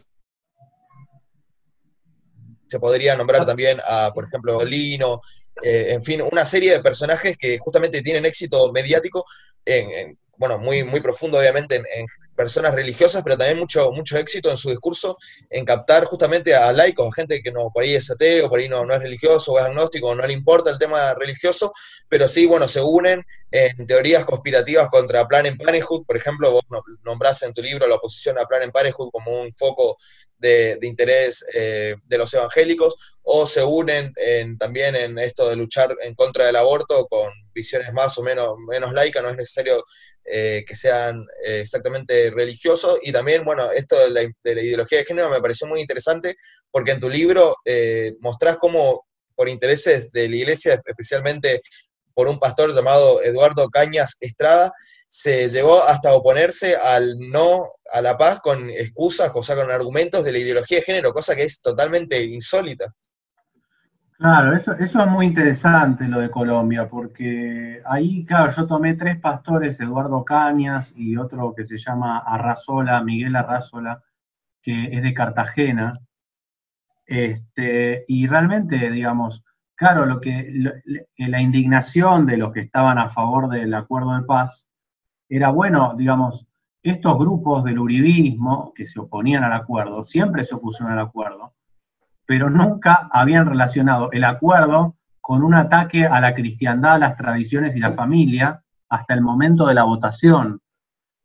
[2.68, 5.20] se podría nombrar también a, por ejemplo, Lino,
[5.62, 9.24] eh, en fin, una serie de personajes que justamente tienen éxito mediático,
[9.64, 14.56] en, bueno, muy, muy profundo obviamente en, personas religiosas, pero también mucho, mucho éxito en
[14.56, 15.16] su discurso
[15.50, 18.84] en captar justamente a laicos, gente que no por ahí es ateo, por ahí no,
[18.84, 21.72] no es religioso o es agnóstico, no le importa el tema religioso,
[22.08, 26.62] pero sí, bueno, se unen en teorías conspirativas contra Plan en Parenthood, por ejemplo, vos
[27.04, 29.96] nombrás en tu libro la oposición a Plan en Parenthood como un foco
[30.38, 34.12] de, interés eh, de los evangélicos, o se unen
[34.58, 38.92] también en esto de luchar en contra del aborto con visiones más o menos, menos
[38.92, 39.82] laicas, no es necesario
[40.24, 42.98] eh, que sean eh, exactamente religiosos.
[43.02, 44.10] Y también, bueno, esto de
[44.44, 46.36] la, ideología de género me pareció muy interesante
[46.70, 49.04] porque en tu libro eh, mostrás cómo
[49.34, 51.60] por intereses de la iglesia, especialmente
[52.14, 54.72] por un pastor llamado Eduardo Cañas Estrada,
[55.08, 60.24] se llegó hasta oponerse al no a la paz con excusas, o sea, con argumentos
[60.24, 62.94] de la ideología de género, cosa que es totalmente insólita.
[64.22, 69.18] Claro, eso, eso es muy interesante lo de Colombia, porque ahí, claro, yo tomé tres
[69.18, 74.00] pastores, Eduardo Cañas y otro que se llama Arrazola, Miguel Arrazola,
[74.62, 75.98] que es de Cartagena,
[77.06, 80.48] este, y realmente, digamos, claro, lo que
[81.16, 84.68] la indignación de los que estaban a favor del acuerdo de paz
[85.28, 86.46] era, bueno, digamos,
[86.82, 91.51] estos grupos del uribismo que se oponían al acuerdo, siempre se opusieron al acuerdo,
[92.26, 97.76] pero nunca habían relacionado el acuerdo con un ataque a la cristiandad, a las tradiciones
[97.76, 100.60] y la familia hasta el momento de la votación.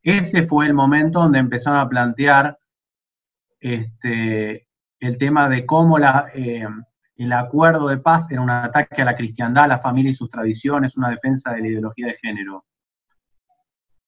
[0.02, 2.58] Ese fue el momento donde empezaron a plantear
[3.60, 4.68] este,
[5.00, 6.68] el tema de cómo eh,
[7.16, 10.30] el acuerdo de paz era un ataque a la cristiandad, a la familia y sus
[10.30, 12.66] tradiciones, una defensa de la ideología de género.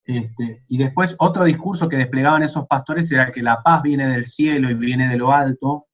[0.06, 4.26] Este, y después otro discurso que desplegaban esos pastores era que la paz viene del
[4.26, 5.89] cielo y viene de lo alto,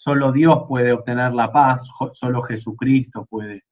[0.00, 3.64] solo Dios puede obtener la paz, solo Jesucristo puede.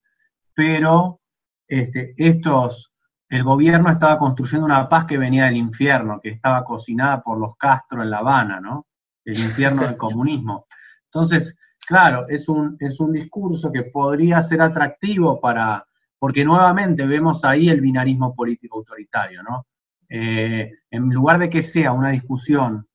[0.53, 1.21] Pero
[1.67, 2.93] este, estos,
[3.27, 7.55] el gobierno estaba construyendo una paz que venía del infierno, que estaba cocinada por los
[7.57, 8.85] Castro en La Habana, ¿no?
[9.25, 10.67] El infierno del comunismo.
[11.05, 15.83] Entonces, claro, es un, es un discurso que podría ser atractivo para,
[16.19, 19.65] porque nuevamente vemos ahí el binarismo político autoritario, ¿no?
[20.07, 22.87] Eh, en lugar de que sea una discusión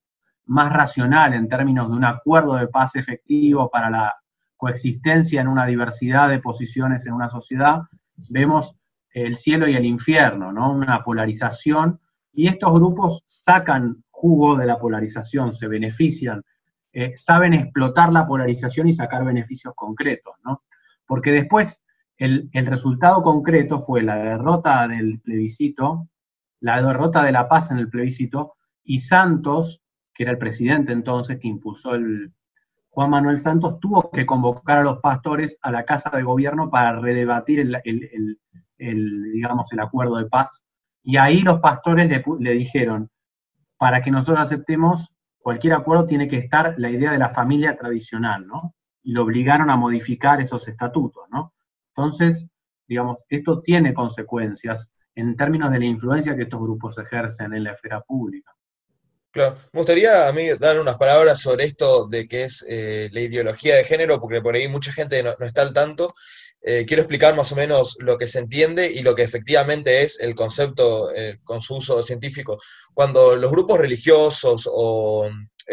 [0.46, 4.14] más racional en términos de un acuerdo de paz efectivo para la
[4.56, 7.82] coexistencia en una diversidad de posiciones en una sociedad,
[8.16, 8.76] vemos
[9.10, 10.72] el cielo y el infierno, ¿no?
[10.72, 12.00] Una polarización,
[12.32, 16.42] y estos grupos sacan jugo de la polarización, se benefician,
[16.92, 20.62] eh, saben explotar la polarización y sacar beneficios concretos, ¿no?
[21.06, 21.82] Porque después
[22.16, 26.08] el, el resultado concreto fue la derrota del plebiscito,
[26.60, 29.83] la derrota de la paz en el plebiscito, y Santos
[30.14, 32.32] que era el presidente entonces, que impulsó el
[32.94, 37.00] Juan Manuel Santos, tuvo que convocar a los pastores a la Casa de Gobierno para
[37.00, 38.38] redebatir el,
[38.78, 40.64] digamos, el acuerdo de paz.
[41.02, 43.10] Y ahí los pastores le, dijeron,
[43.76, 48.46] para que nosotros aceptemos, cualquier acuerdo tiene que estar la idea de la familia tradicional,
[48.46, 48.74] ¿no?
[49.02, 51.52] Y lo obligaron a modificar esos estatutos, ¿no?
[51.96, 52.48] Entonces,
[52.86, 57.72] digamos, esto tiene consecuencias en términos de la influencia que estos grupos ejercen en la
[57.72, 58.52] esfera pública.
[59.34, 63.20] Claro, me gustaría a mí dar unas palabras sobre esto de qué es eh, la
[63.20, 66.14] ideología de género, porque por ahí mucha gente no, está al tanto.
[66.62, 70.20] Eh, quiero explicar más o menos lo que se entiende y lo que efectivamente es
[70.20, 72.60] el concepto eh, con su uso científico.
[72.94, 75.28] Cuando los grupos religiosos o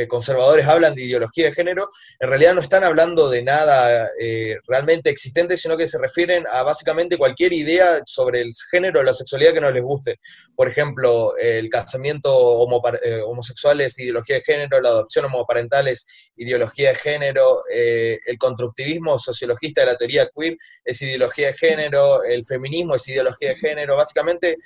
[0.08, 5.10] conservadores hablan de ideología de género, en realidad no están hablando de nada eh, realmente
[5.10, 9.54] existente, sino que se refieren a básicamente cualquier idea sobre el género o la sexualidad
[9.54, 10.20] que no les guste.
[10.56, 12.68] Por ejemplo, el casamiento
[13.04, 19.20] eh, homosexual es ideología de género, la adopción homoparental es ideología de género, el constructivismo
[19.20, 23.96] sociologista de la teoría queer es ideología de género, el feminismo es ideología de género.
[23.96, 24.58] Básicamente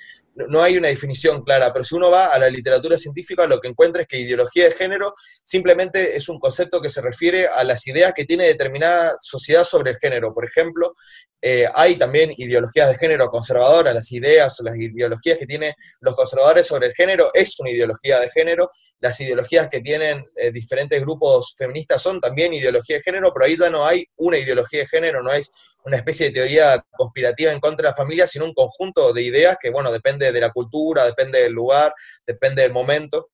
[0.48, 3.68] no hay una definición clara, pero si uno va a la literatura científica, lo que
[3.68, 7.86] encuentra es que ideología de género simplemente es un concepto que se refiere a las
[7.86, 10.34] ideas que tiene determinada sociedad sobre el género.
[10.34, 10.94] Por ejemplo,
[11.40, 16.66] eh, hay también ideologías de género conservadoras, las ideas las ideologías que tienen los conservadores
[16.66, 18.70] sobre el género es una ideología de género,
[19.00, 23.56] las ideologías que tienen eh, diferentes grupos feministas son también ideología de género, pero ahí
[23.56, 25.50] ya no hay una ideología de género, no es
[25.86, 29.56] una especie de teoría conspirativa en contra de la familia, sino un conjunto de ideas
[29.62, 31.94] que, bueno, depende de la cultura, depende del lugar,
[32.26, 33.30] depende del momento.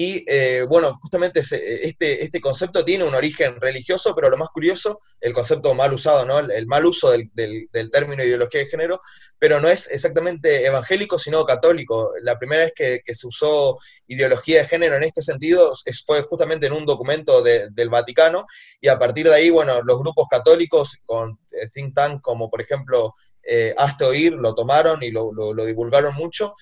[0.00, 5.00] Y eh, bueno, justamente este, este concepto tiene un origen religioso, pero lo más curioso,
[5.20, 6.38] el concepto mal usado, ¿no?
[6.38, 9.00] el, mal uso del, del, término ideología de género,
[9.40, 12.12] pero no es exactamente evangélico, sino católico.
[12.22, 15.72] La primera vez que, se usó ideología de género en este sentido
[16.06, 18.46] fue justamente en un documento del Vaticano,
[18.80, 22.60] y a partir de ahí, bueno, los grupos católicos con eh, think tank como por
[22.60, 26.54] ejemplo eh, Hazte Oír lo tomaron y lo, lo divulgaron mucho,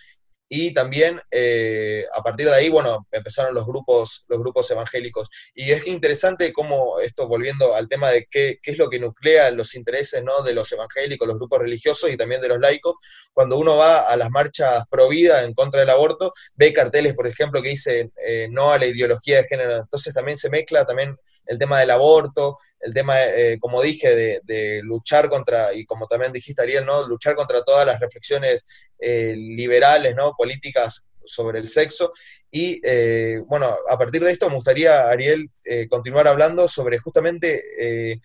[0.48, 5.28] y también eh, a partir de ahí, bueno, empezaron los grupos, los grupos evangélicos.
[5.54, 9.50] Y es interesante cómo esto, volviendo al tema de qué, qué, es lo que nuclea
[9.50, 10.42] los intereses ¿no?
[10.42, 12.94] de los evangélicos, los grupos religiosos y también de los laicos,
[13.32, 17.26] cuando uno va a las marchas pro vida en contra del aborto, ve carteles, por
[17.26, 19.76] ejemplo, que dicen eh, no a la ideología de género.
[19.76, 24.80] Entonces también se mezcla también el tema del aborto, el tema, eh, como dije, de,
[24.82, 27.06] luchar contra, y como también dijiste Ariel, ¿no?
[27.06, 28.64] luchar contra todas las reflexiones
[28.98, 30.34] eh, liberales, ¿no?
[30.36, 32.12] políticas sobre el sexo.
[32.50, 35.50] Y eh, bueno, a partir de esto me gustaría, Ariel,
[35.90, 38.20] continuar hablando sobre justamente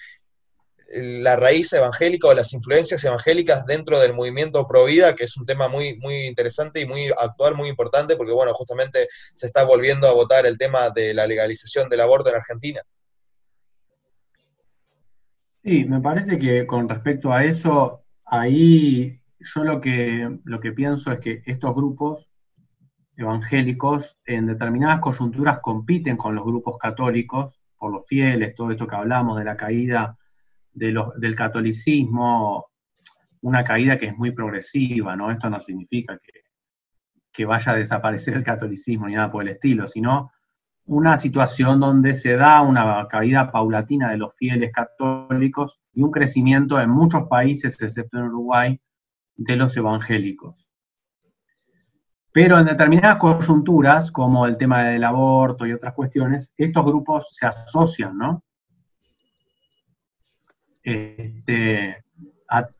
[0.93, 5.45] la raíz evangélica o las influencias evangélicas dentro del movimiento pro vida, que es un
[5.45, 10.07] tema muy, muy interesante y muy actual, muy importante, porque bueno, justamente se está volviendo
[10.07, 12.84] a votar el tema de la legalización del aborto en Argentina.
[15.63, 21.12] Sí, me parece que con respecto a eso, ahí yo lo que, lo que pienso
[21.12, 22.28] es que estos grupos
[23.15, 28.95] evangélicos en determinadas coyunturas compiten con los grupos católicos por los fieles, todo esto que
[28.95, 30.17] hablamos de la caída
[30.74, 32.67] del catolicismo,
[33.41, 35.30] una caída que es muy progresiva, ¿no?
[35.32, 36.41] Esto no significa que,
[37.32, 40.32] que vaya a desaparecer el catolicismo ni nada por el estilo, sino
[40.91, 46.82] una situación donde se da una caída paulatina de los fieles católicos y un crecimiento
[46.82, 48.77] en muchos países, excepto en Uruguay,
[49.38, 50.67] de los evangélicos.
[52.34, 57.45] Pero en determinadas coyunturas, como el tema del aborto y otras cuestiones, estos grupos se
[57.45, 58.43] asocian, ¿no?
[60.84, 62.04] Este,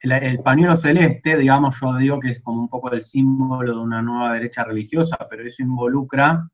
[0.02, 4.02] el pañuelo celeste, digamos, yo digo que es como un poco el símbolo de una
[4.02, 6.50] nueva derecha religiosa, pero eso involucra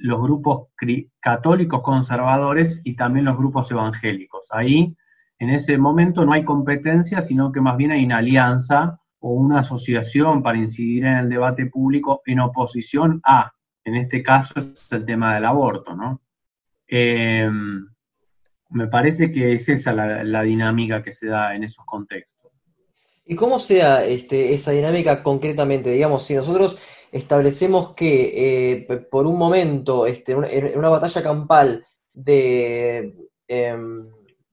[0.00, 0.68] los grupos
[1.20, 4.48] católicos conservadores y también los grupos evangélicos.
[4.52, 4.96] Ahí,
[5.38, 9.60] en ese momento, no hay competencia, sino que más bien hay una alianza o una
[9.60, 13.52] asociación para incidir en el debate público en oposición a,
[13.84, 16.22] en este caso, es el tema del aborto, ¿no?
[16.86, 17.86] Em,
[18.70, 22.37] me parece que es esa la, dinámica que se da en esos contextos.
[23.30, 25.90] ¿Y cómo sea este, esa dinámica concretamente?
[25.90, 26.78] Digamos, si nosotros
[27.12, 33.14] establecemos que eh, por un momento, este, en una batalla campal de,
[33.46, 34.02] em,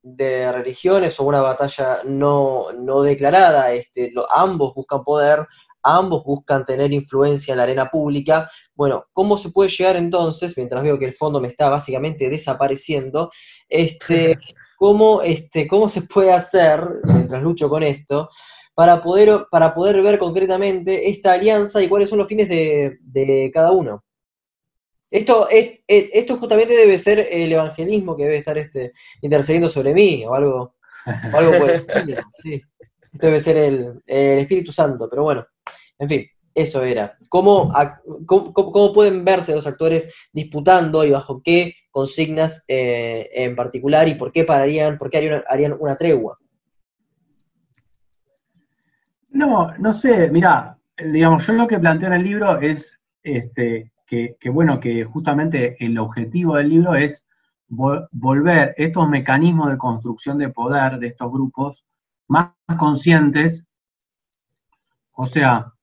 [0.03, 2.67] de religiones o una batalla no,
[3.01, 5.47] declarada, este, ambos buscan poder,
[5.82, 8.49] ambos buscan tener influencia en la arena pública.
[8.73, 13.32] Bueno, ¿cómo se puede llegar entonces, mientras veo que el fondo me está básicamente desapareciendo,
[13.69, 14.38] este,
[14.78, 18.28] cómo, este, cómo se puede hacer, mientras lucho con esto,
[18.76, 23.71] para poder, para poder ver concretamente esta alianza y cuáles son los fines de, cada
[23.71, 24.03] uno.
[25.09, 30.26] Esto, es, esto justamente debe ser el evangelismo que debe estar este, intercediendo sobre mí,
[30.26, 32.61] o algo, algo por el
[33.15, 35.47] Esto debe ser el, Espíritu Santo, pero bueno,
[35.97, 36.26] en fin.
[36.53, 37.17] Eso era.
[37.28, 37.73] ¿Cómo,
[38.26, 44.32] cómo, pueden verse los actores disputando y bajo qué consignas eh, en particular y por
[44.32, 46.39] qué pararían, por qué harían, una tregua?
[49.36, 54.38] No, no sé, mira, digamos, yo lo que planteo en el libro es este, que,
[54.49, 57.25] bueno, que justamente el objetivo del libro es
[57.67, 61.83] volver estos mecanismos de construcción de poder de estos grupos
[62.29, 63.65] más conscientes,
[65.11, 65.73] o sea,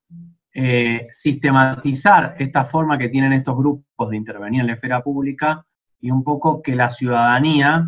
[0.54, 5.66] eh, sistematizar esta forma que tienen estos grupos de intervenir en la esfera pública
[6.00, 7.86] y un poco que la ciudadanía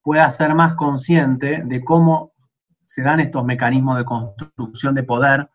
[0.00, 2.32] pueda ser más consciente de cómo
[2.86, 5.50] se dan estos mecanismos de construcción de poder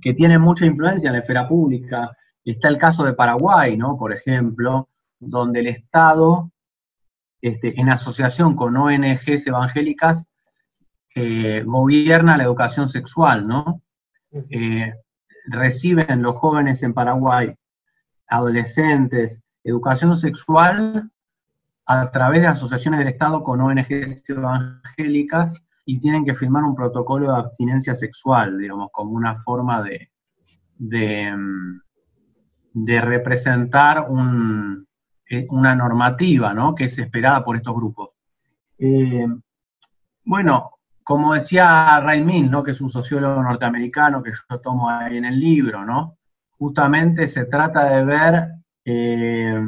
[0.00, 2.16] que tienen mucha influencia en la esfera pública.
[2.44, 3.98] Está el caso de Paraguay, ¿no?
[3.98, 6.50] Por ejemplo, donde el Estado,
[7.40, 10.26] este, en asociación con ONGs evangélicas,
[11.14, 13.82] eh, gobierna la educación sexual, ¿no?
[14.50, 14.92] Eh,
[15.46, 17.54] reciben los jóvenes en Paraguay,
[18.28, 21.10] adolescentes, educación sexual
[21.86, 27.30] a través de asociaciones del Estado con ONGs evangélicas y tienen que firmar un protocolo
[27.30, 30.10] de abstinencia sexual, digamos, como una forma de,
[30.76, 31.80] de, mm,
[33.02, 34.04] representar
[35.30, 36.74] eh, una normativa ¿no?
[36.74, 38.10] que es esperada por estos grupos.
[38.78, 39.28] Eh,
[40.24, 40.72] bueno,
[41.04, 42.64] como decía Ray Mills, ¿no?
[42.64, 46.18] que es un sociólogo norteamericano que yo tomo ahí en el libro, ¿no?
[46.58, 48.48] justamente se trata de ver
[48.84, 49.62] eh,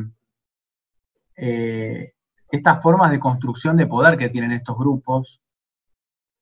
[2.51, 5.41] estas formas de construcción de poder que tienen estos grupos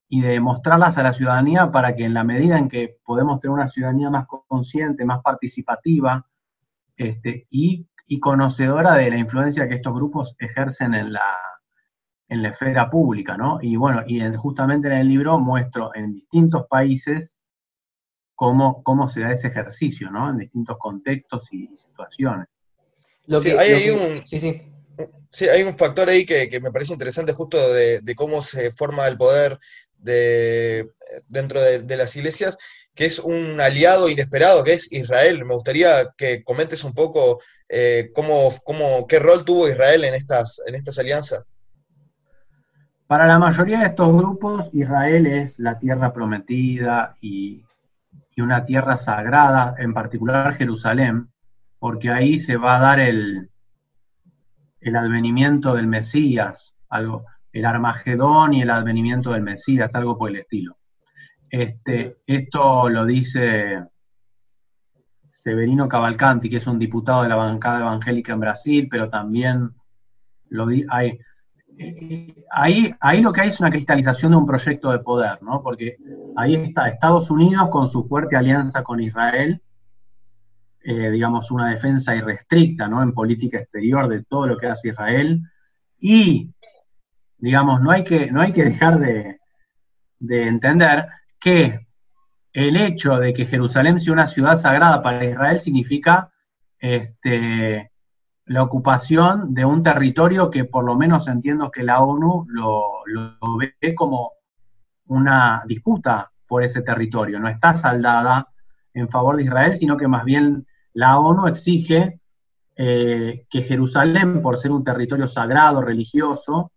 [0.09, 3.55] y de mostrarlas a la ciudadanía para que en la medida en que podemos tener
[3.55, 6.27] una ciudadanía más consciente, más participativa
[6.97, 11.37] este, y, y conocedora de la influencia que estos grupos ejercen en la,
[12.29, 13.59] en la esfera pública, ¿no?
[13.61, 17.37] Y bueno, y justamente en el libro muestro en distintos países
[18.35, 20.31] cómo, cómo se da ese ejercicio, ¿no?
[20.31, 22.49] En distintos contextos y situaciones.
[23.41, 24.27] sí, hay, un,
[25.31, 29.17] sí, hay un factor ahí que, me parece interesante justo de, cómo se forma el
[29.17, 29.59] poder
[29.99, 30.91] de,
[31.29, 32.59] dentro de, las iglesias,
[32.95, 35.45] que es un aliado inesperado, que es Israel.
[35.45, 40.63] Me gustaría que comentes un poco eh, cómo, cómo, qué rol tuvo Israel en estas,
[40.67, 41.57] en estas alianzas.
[43.07, 47.63] Para la mayoría de estos grupos, Israel es la tierra prometida y,
[48.39, 51.33] una tierra sagrada, en particular Jerusalén,
[51.79, 53.49] porque ahí se va a dar el,
[54.81, 57.25] el advenimiento del Mesías, algo,
[57.59, 60.77] el Armagedón y el advenimiento del Mesías, algo por el estilo.
[61.49, 63.83] Este, esto lo dice
[65.31, 69.71] Severino Cavalcanti, que es un diputado de la bancada evangélica en Brasil, pero también
[70.51, 71.19] lo hay,
[72.51, 75.63] ahí, ahí lo que hay es una cristalización de un proyecto de poder, ¿no?
[75.63, 75.97] Porque
[76.37, 79.63] ahí está Estados Unidos con su fuerte alianza con Israel,
[80.85, 83.03] eh, digamos, una defensa irrestricta, ¿no?
[83.03, 85.41] En política exterior de todo lo que hace Israel.
[85.99, 86.53] Y,
[87.39, 89.39] digamos, no hay que, no hay que dejar de,
[90.19, 91.07] de entender
[91.39, 91.87] que
[92.53, 96.33] el hecho de que Jerusalén sea una ciudad sagrada para Israel significa
[96.79, 97.91] este,
[98.47, 103.03] la ocupación de un territorio que por lo menos entiendo que la ONU lo,
[103.59, 104.33] ve como
[105.07, 107.39] una disputa por ese territorio.
[107.39, 108.49] No está saldada
[108.95, 112.21] en favor de Israel, sino que más bien la ONU exige
[112.77, 116.73] eh, que Jerusalén, por ser un territorio sagrado, religioso,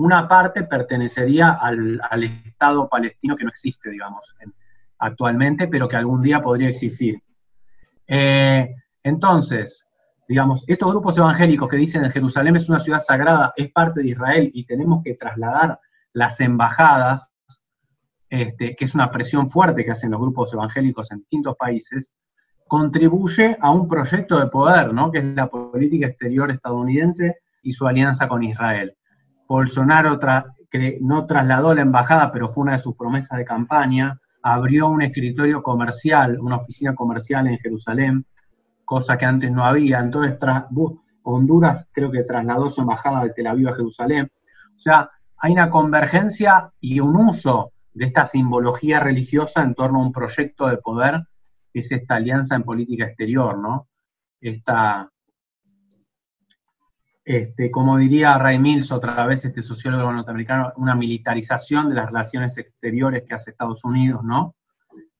[0.00, 4.34] una parte pertenecería al, Estado palestino que no existe, digamos,
[4.98, 7.22] actualmente, pero que algún día podría existir.
[8.06, 9.86] Eh, entonces,
[10.26, 14.08] digamos, estos grupos evangélicos que dicen que Jerusalén es una ciudad sagrada, es parte de
[14.08, 15.78] Israel y tenemos que trasladar
[16.14, 17.30] las embajadas,
[18.30, 22.10] este, que es una presión fuerte que hacen los grupos evangélicos en distintos países,
[22.66, 25.10] contribuye a un proyecto de poder, ¿no?
[25.10, 28.96] que es la política exterior estadounidense y su alianza con Israel.
[29.50, 30.16] Bolsonaro
[31.00, 35.60] no trasladó la embajada, pero fue una de sus promesas de campaña, abrió un escritorio
[35.60, 38.24] comercial, una oficina comercial en Jerusalén,
[38.84, 39.98] cosa que antes no había.
[39.98, 40.38] Entonces,
[41.24, 44.30] Honduras creo que trasladó su embajada de Tel Aviv a Jerusalén.
[44.68, 50.06] O sea, hay una convergencia y un uso de esta simbología religiosa en torno a
[50.06, 51.26] un proyecto de poder,
[51.72, 53.88] que es esta alianza en política exterior, ¿no?
[54.40, 55.10] Esta,
[57.36, 62.58] este, como diría Ray Mills, otra vez este sociólogo norteamericano, una militarización de las relaciones
[62.58, 64.56] exteriores que hace Estados Unidos, ¿no?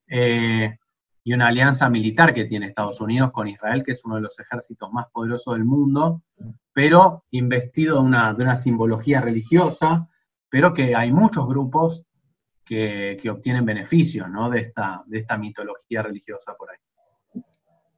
[0.09, 0.77] Eh,
[1.23, 4.37] y una alianza militar que tiene Estados Unidos con Israel, que es uno de los
[4.41, 6.25] ejércitos más poderosos del mundo,
[6.73, 10.09] pero investido de una, simbología religiosa,
[10.49, 12.09] pero que hay muchos grupos
[12.65, 14.51] que, obtienen beneficios ¿no?
[14.51, 16.79] de, esta, de esta mitología religiosa por ahí.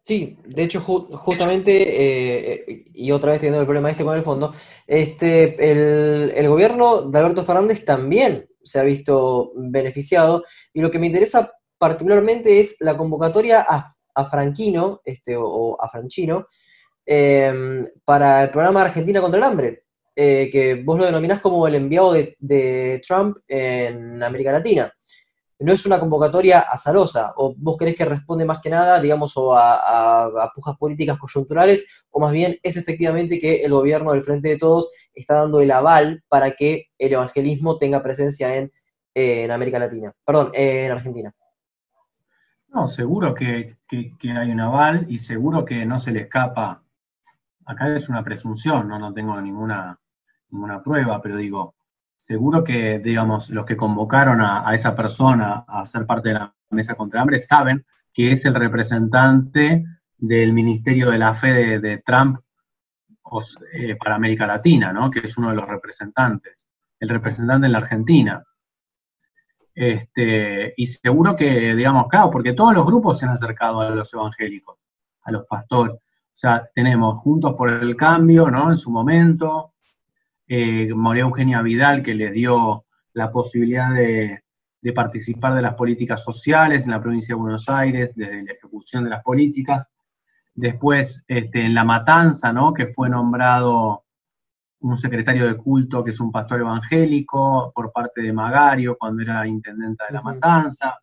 [0.04, 4.52] Sí, de hecho, justamente, eh, y otra vez teniendo el problema este con el fondo,
[4.84, 5.54] este,
[6.40, 10.42] el, gobierno de Alberto Fernández también se ha visto beneficiado,
[10.72, 16.48] y lo que me interesa particularmente es la convocatoria a, Franquino, este, o, a Franchino,
[17.06, 19.84] em, para el programa Argentina contra el Hambre,
[20.16, 24.92] eh, que vos lo denominás como el enviado de Trump en América Latina
[25.62, 29.54] no es una convocatoria azarosa, o vos querés que responde más que nada, digamos, o
[29.56, 34.58] a, pujas políticas coyunturales, o más bien es efectivamente que el gobierno del Frente de
[34.58, 38.70] Todos está dando el aval para que el evangelismo tenga presencia en,
[39.50, 41.34] América Latina, perdón, en Argentina.
[42.68, 46.82] No, seguro que, hay un aval y seguro que no se le escapa.
[47.66, 49.98] Acá es una presunción, no, no tengo ninguna
[50.82, 51.74] prueba, pero digo,
[52.22, 56.94] seguro que, digamos, los que convocaron a, esa persona a ser parte de la mesa
[56.94, 59.84] contra hambre saben que es el representante
[60.18, 62.38] del Ministerio de la Fe de, Trump
[63.72, 65.10] eh, para América Latina, ¿no?
[65.10, 66.68] que es uno de los representantes,
[67.00, 68.44] el representante en la Argentina.
[69.74, 74.14] Este, y seguro que, digamos, claro, porque todos los grupos se han acercado a los
[74.14, 74.78] evangélicos,
[75.22, 75.96] a los pastores.
[75.96, 76.00] O
[76.30, 78.70] sea, tenemos Juntos por el Cambio, ¿no?
[78.70, 79.71] En su momento,
[80.46, 82.84] eh, María Eugenia Vidal, que les dio
[83.14, 84.42] la posibilidad de,
[84.94, 89.10] participar de las políticas sociales en la provincia de Buenos Aires, desde la ejecución de
[89.10, 89.86] las políticas.
[90.54, 92.74] Después, este, en La Matanza, ¿no?
[92.74, 94.04] que fue nombrado
[94.80, 99.46] un secretario de culto que es un pastor evangélico por parte de Magario cuando era
[99.46, 100.98] intendenta de La Matanza.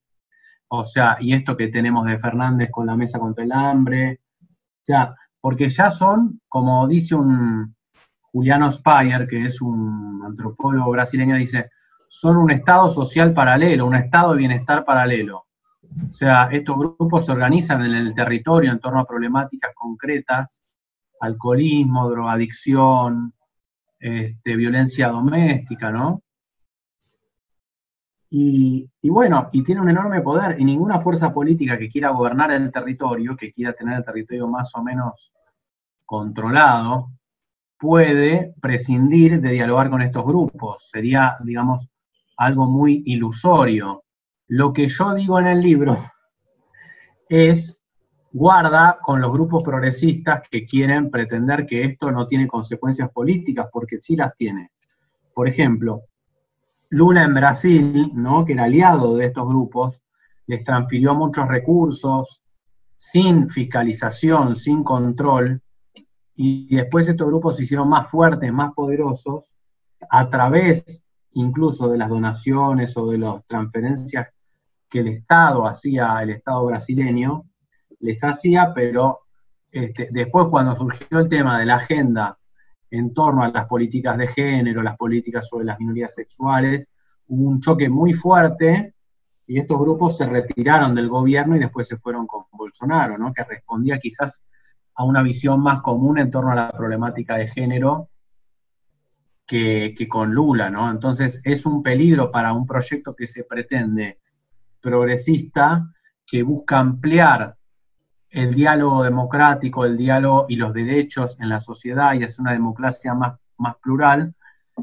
[0.67, 4.19] O sea, y esto que tenemos de Fernández con la mesa contra el hambre.
[4.41, 7.75] O sea, porque ya son, como dice un,
[8.31, 11.71] Juliano Speyer, que es un antropólogo brasileño, dice,
[12.07, 15.45] son un estado social paralelo, un estado de bienestar paralelo.
[16.09, 20.61] O sea, estos grupos se organizan en el territorio en torno a problemáticas concretas,
[21.19, 23.33] alcoholismo, drogadicción,
[23.99, 26.21] este, violencia doméstica, ¿no?
[28.31, 32.51] Y, y, bueno, y tiene un enorme poder, y ninguna fuerza política que quiera gobernar
[32.51, 35.33] el territorio, que quiera tener el territorio más o menos
[36.05, 37.09] controlado,
[37.79, 40.89] puede prescindir de dialogar con estos grupos.
[40.91, 41.87] Sería, digamos,
[42.37, 44.03] algo muy ilusorio.
[44.47, 46.11] Lo que yo digo en el libro
[47.29, 47.81] es
[48.31, 53.99] guarda con los grupos progresistas que quieren pretender que esto no tiene consecuencias políticas, porque
[54.01, 54.71] sí las tiene.
[55.33, 56.01] Por ejemplo,
[56.89, 58.45] Lula en Brasil, ¿no?
[58.45, 60.01] que era aliado de estos grupos,
[60.47, 62.41] les transfirió muchos recursos
[62.95, 65.61] sin fiscalización, sin control,
[66.41, 69.43] y después estos grupos se hicieron más fuertes, más poderosos,
[70.09, 74.29] a través incluso de las donaciones o de las transferencias
[74.89, 77.43] que el Estado hacía, el Estado brasileño,
[77.99, 79.19] les hacía, pero
[79.69, 82.37] este, después cuando surgió el tema de la agenda
[82.89, 86.87] en torno a las políticas de género, las políticas sobre las minorías sexuales,
[87.27, 88.93] hubo un choque muy fuerte
[89.45, 93.33] y estos grupos se retiraron del gobierno y después se fueron con Bolsonaro, ¿no?
[93.33, 94.41] que respondía quizás
[94.99, 98.09] a una visión más común en torno a la problemática de género
[99.47, 100.91] que, con Lula, ¿no?
[100.91, 104.19] Entonces es un peligro para un proyecto que se pretende
[104.81, 105.89] progresista,
[106.27, 107.55] que busca ampliar
[108.29, 113.13] el diálogo democrático, el diálogo y los derechos en la sociedad y hacer una democracia
[113.13, 114.35] más, más plural,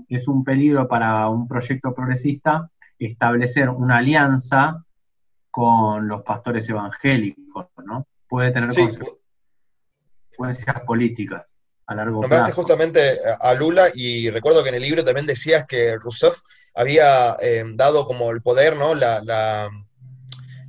[0.09, 4.83] es un peligro para un proyecto progresista establecer una alianza
[5.51, 8.07] con los pastores evangélicos, ¿no?
[8.27, 9.26] Puede tener consecuencias
[10.87, 11.45] políticas
[11.87, 13.01] a largo Nombraste justamente
[13.41, 16.41] a Lula y recuerdo que en el libro también decías que Rousseff
[16.75, 18.95] había eh, dado como el poder, ¿no?
[18.95, 19.71] La,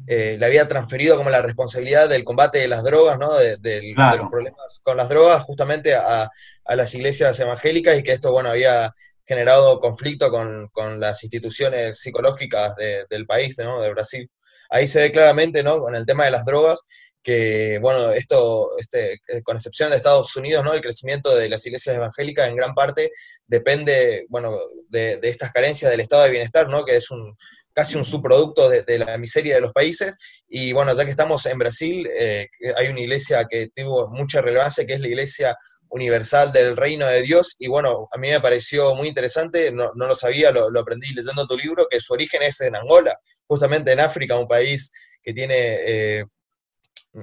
[0.08, 3.34] eh, le había transferido como la responsabilidad del combate de las drogas, ¿no?
[3.34, 6.30] De, los problemas con las drogas justamente a,
[6.70, 8.94] las iglesias evangélicas y que esto, bueno, había
[9.26, 12.76] generado conflicto con, las instituciones psicológicas
[13.10, 13.82] del país, ¿no?
[13.82, 14.30] De Brasil.
[14.70, 15.80] Ahí se ve claramente, ¿no?
[15.80, 16.82] Con el tema de las drogas,
[17.28, 20.72] que, bueno, esto, este, eh, con excepción de Estados Unidos, ¿no?
[20.72, 23.12] El crecimiento de las iglesias evangélicas en gran parte
[23.46, 24.58] depende, bueno,
[24.88, 26.86] de, estas carencias del estado de bienestar, ¿no?
[26.86, 27.36] Que es un,
[27.74, 30.16] casi un subproducto de, la miseria de los países.
[30.48, 32.48] Y bueno, ya que estamos en Brasil, eh,
[32.78, 35.58] hay una iglesia que tuvo mucha relevancia, que es la Iglesia
[35.90, 37.58] Universal del Reino de Dios.
[37.60, 41.58] Y bueno, a mí me pareció muy interesante, no, lo sabía, lo, aprendí leyendo tu
[41.58, 45.56] libro, que su origen es en Angola, justamente en África, un país que tiene
[45.86, 46.26] eh,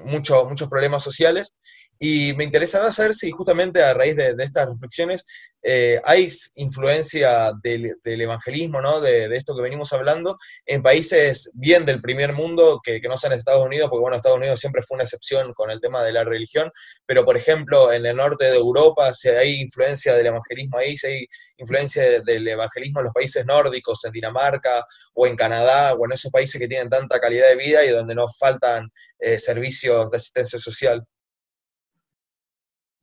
[0.05, 1.57] muchos problemas sociales.
[1.99, 5.24] Y me interesaba saber si justamente a raíz de, estas reflexiones
[5.62, 9.01] eh, hay influencia del, evangelismo, ¿no?
[9.01, 10.36] De, esto que venimos hablando,
[10.66, 14.61] en países bien del primer mundo, que, no sean Estados Unidos, porque bueno, Estados Unidos
[14.61, 16.70] siempre fue una excepción con el tema de la religión,
[17.07, 21.07] pero por ejemplo en el norte de Europa, si hay influencia del evangelismo ahí, si
[21.07, 21.26] hay
[21.59, 24.84] influencia del evangelismo en los países nórdicos, en Dinamarca
[25.14, 28.14] o en Canadá, o en esos países que tienen tanta calidad de vida y donde
[28.14, 31.07] no faltan eh, servicios de asistencia social.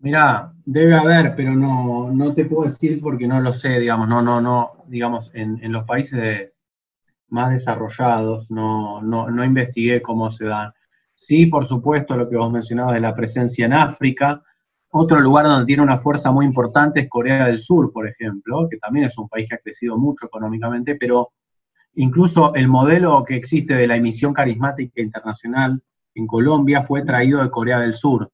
[0.01, 4.19] Mirá, debe haber, pero no, no te puedo decir porque no lo sé, digamos, no,
[4.23, 6.53] no, no, digamos, en, en los países
[7.29, 10.71] más desarrollados no, no, no, investigué cómo se dan.
[11.13, 14.41] Sí, por supuesto, lo que vos mencionabas de la presencia en África.
[14.89, 18.77] Otro lugar donde tiene una fuerza muy importante es Corea del Sur, por ejemplo, que
[18.77, 21.31] también es un país que ha crecido mucho económicamente, pero
[21.93, 25.79] incluso el modelo que existe de la emisión carismática internacional
[26.15, 28.31] en Colombia fue traído de Corea del Sur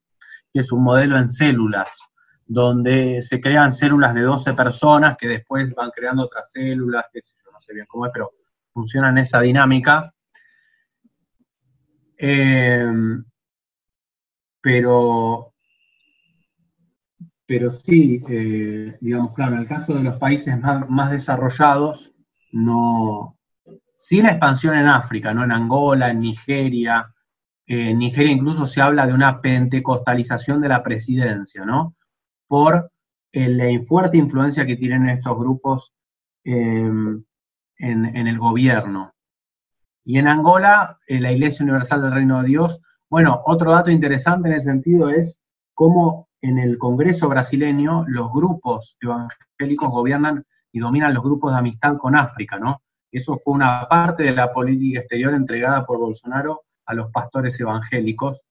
[0.52, 2.00] que es un modelo en células,
[2.46, 7.52] donde se crean células de 12 personas que después van creando otras células, que yo,
[7.52, 8.32] no sé bien cómo es, pero
[8.74, 10.14] funciona en esa dinámica.
[12.18, 13.24] Em,
[14.62, 15.54] pero,
[17.46, 22.14] pero sí, eh, digamos, claro, en el caso de los países más, más, desarrollados,
[22.52, 23.38] no,
[23.96, 25.44] sí la expansión en África, ¿no?
[25.44, 27.14] En Angola, en Nigeria,
[27.68, 31.96] en Nigeria incluso se habla de una pentecostalización de la presidencia, ¿no?
[32.48, 32.92] Por
[33.34, 35.94] eh, la fuerte influencia que tienen estos grupos
[36.46, 37.24] em,
[37.78, 39.14] en, el gobierno.
[40.06, 44.48] Y en Angola, en la Iglesia Universal del Reino de Dios, bueno, otro dato interesante
[44.48, 45.42] en ese sentido es
[45.74, 51.98] cómo en el Congreso brasileño los grupos evangélicos gobiernan y dominan los grupos de amistad
[51.98, 52.82] con África, ¿no?
[53.12, 58.42] Eso fue una parte de la política exterior entregada por Bolsonaro a los pastores evangélicos,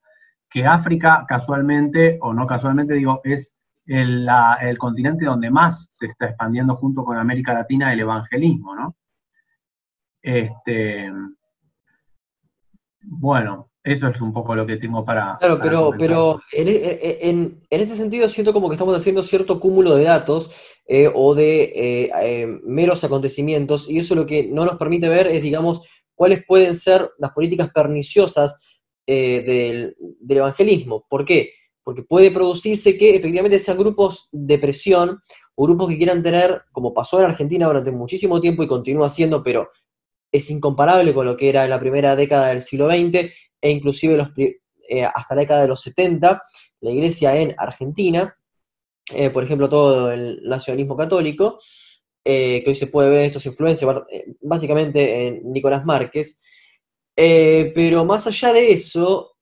[0.48, 3.56] que África casualmente, o no casualmente digo, es
[3.86, 4.28] el,
[4.78, 8.96] continente donde más se está expandiendo junto con América Latina el evangelismo, ¿no?
[10.22, 11.12] Este,
[13.00, 15.38] bueno, eso es un poco lo que tengo para...
[15.38, 20.04] Claro, pero, pero en, en, este sentido siento como que estamos haciendo cierto cúmulo de
[20.04, 20.50] datos
[20.88, 25.28] eh, o de eh, eh, meros acontecimientos y eso lo que no nos permite ver
[25.28, 25.82] es, digamos,
[26.16, 31.06] cuáles pueden ser las políticas perniciosas eh, del, evangelismo.
[31.08, 31.52] ¿Por qué?
[31.84, 35.20] Porque puede producirse que efectivamente sean grupos de presión
[35.54, 39.44] o grupos que quieran tener, como pasó en Argentina durante muchísimo tiempo y continúa siendo,
[39.44, 39.70] pero
[40.32, 44.32] es incomparable con lo que era en la primera década del siglo XX e inclusive
[44.88, 46.42] eh, hasta la década de los 70,
[46.80, 48.36] la iglesia en Argentina,
[49.12, 51.58] eh, por ejemplo, todo el nacionalismo católico,
[52.26, 56.40] eh, que hoy se puede ver estos influencias, eh, básicamente en Nicolás Márquez.
[57.16, 59.36] Eh, pero más allá de eso,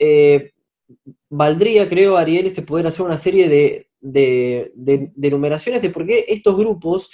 [1.31, 6.57] valdría, creo, Ariel, este poder hacer una serie de, de, de, de por qué estos
[6.57, 7.11] grupos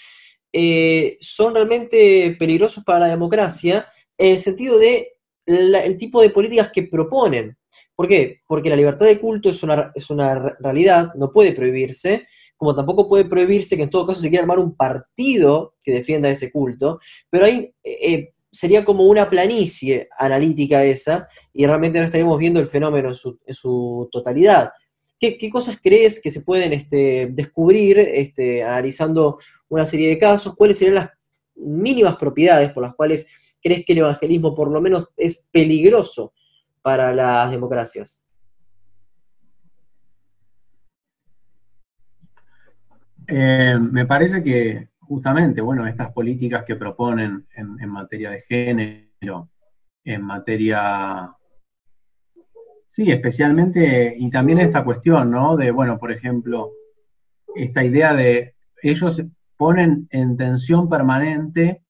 [1.20, 3.86] son realmente peligrosos para la democracia,
[4.18, 5.12] en el sentido de
[5.46, 7.56] el tipo de políticas que proponen.
[7.94, 8.40] ¿Por qué?
[8.46, 12.26] Porque la libertad de culto es una, es una realidad, no puede prohibirse,
[12.60, 16.28] como tampoco puede prohibirse que en todo caso se quiera armar un partido que defienda
[16.28, 17.00] ese culto,
[17.30, 22.60] pero ahí eh, eh, sería como una planicie analítica esa, y realmente no estaríamos viendo
[22.60, 24.72] el fenómeno en su, totalidad.
[25.18, 29.38] ¿Qué, cosas crees que se pueden este, descubrir este, analizando
[29.70, 30.54] una serie de casos?
[30.54, 31.08] ¿Cuáles serían las
[31.56, 33.26] mínimas propiedades por las cuales
[33.62, 36.34] crees que el evangelismo por lo menos es peligroso
[36.82, 38.22] para las democracias?
[43.32, 49.48] Eh, me parece que justamente, bueno, estas políticas que proponen en, materia de género,
[50.04, 51.32] en materia
[52.88, 55.56] Sí, especialmente, y también esta cuestión, ¿no?
[55.56, 56.72] De, bueno, por ejemplo,
[57.54, 59.22] esta idea de, ellos
[59.56, 61.84] ponen en tensión permanente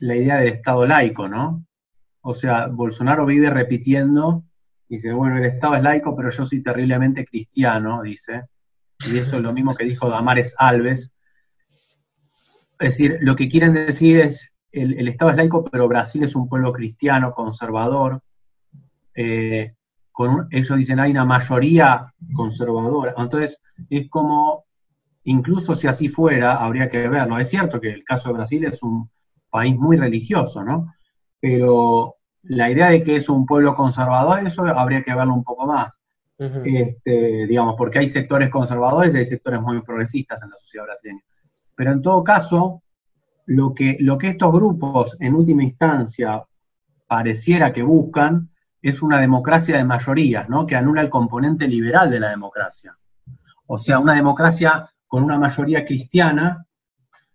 [0.00, 1.64] la idea del Estado laico, ¿no?
[2.22, 4.42] O sea, Bolsonaro vive repitiendo,
[4.88, 8.42] dice, bueno, el Estado es laico, pero yo soy terriblemente cristiano, dice
[9.10, 11.12] y eso es lo mismo que dijo Damares Alves.
[12.78, 16.48] Es decir, lo que quieren decir es, el, Estado es laico, pero Brasil es un
[16.48, 18.22] pueblo cristiano, conservador.
[19.14, 19.74] Eh,
[20.10, 23.14] con ellos dicen, hay una mayoría conservadora.
[23.16, 24.64] Entonces, es como,
[25.24, 27.38] incluso si así fuera, habría que verlo.
[27.38, 29.10] Es cierto que el caso de Brasil es un
[29.50, 30.94] país muy religioso, ¿no?
[31.40, 35.66] Pero la idea de que es un pueblo conservador, eso habría que verlo un poco
[35.66, 36.01] más
[36.64, 41.22] este, digamos, porque hay sectores conservadores y hay sectores muy progresistas en la sociedad brasileña.
[41.74, 42.82] Pero en todo caso,
[43.46, 46.42] lo que, lo que estos grupos en última instancia
[47.06, 50.66] pareciera que buscan es una democracia de mayorías, ¿no?
[50.66, 52.96] Que anula el componente liberal de la democracia.
[53.66, 56.66] O sea, una democracia con una mayoría cristiana,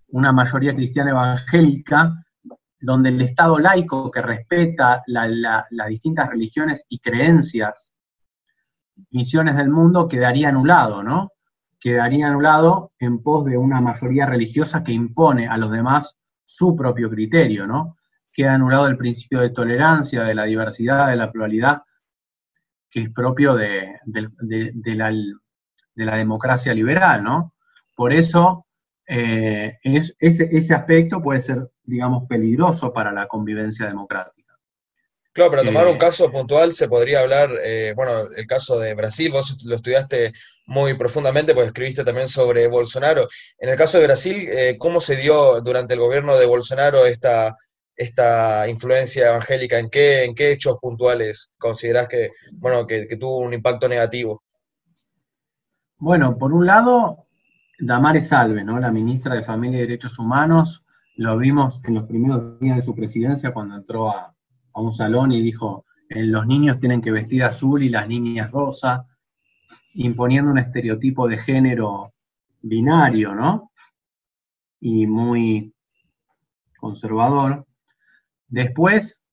[0.09, 2.25] una mayoría cristiana evangélica,
[2.79, 7.91] donde el Estado laico que respeta las distintas religiones y creencias,
[9.11, 11.31] misiones del mundo, quedaría anulado, ¿no?
[11.79, 17.09] Quedaría anulado en pos de una mayoría religiosa que impone a los demás su propio
[17.09, 17.97] criterio, ¿no?
[18.31, 21.81] Queda anulado el principio de tolerancia, de la diversidad, de la pluralidad,
[22.89, 23.99] que es propio de,
[24.85, 27.53] la, democracia liberal, ¿no?
[27.95, 28.65] Por eso
[29.07, 34.36] eh, ese aspecto puede ser digamos, peligroso para la convivencia democrática.
[35.37, 39.29] Claro, pero tomar un caso puntual se podría hablar, eh, bueno, el caso de Brasil,
[39.31, 40.33] vos lo estudiaste
[40.65, 43.27] muy profundamente, pues escribiste también sobre Bolsonaro.
[43.59, 47.55] En el caso de Brasil, eh, ¿cómo se dio durante el gobierno de Bolsonaro esta,
[47.95, 49.77] esta influencia evangélica?
[49.77, 54.41] ¿En qué, ¿En qué hechos puntuales considerás que, bueno, que, que tuvo un impacto negativo?
[55.99, 57.27] Bueno, por un lado,
[57.77, 58.79] Damares Salve, ¿no?
[58.79, 60.83] la ministra de Familia y Derechos Humanos,
[61.15, 64.33] lo vimos en los primeros días de su presidencia cuando entró a,
[64.81, 69.05] un salón y dijo, eh, los niños tienen que vestir azul y las niñas rosa,
[69.93, 72.13] imponiendo un estereotipo de género
[72.61, 73.71] binario, ¿no?
[74.79, 75.73] Y muy
[76.79, 77.65] conservador.
[78.47, 79.23] Después,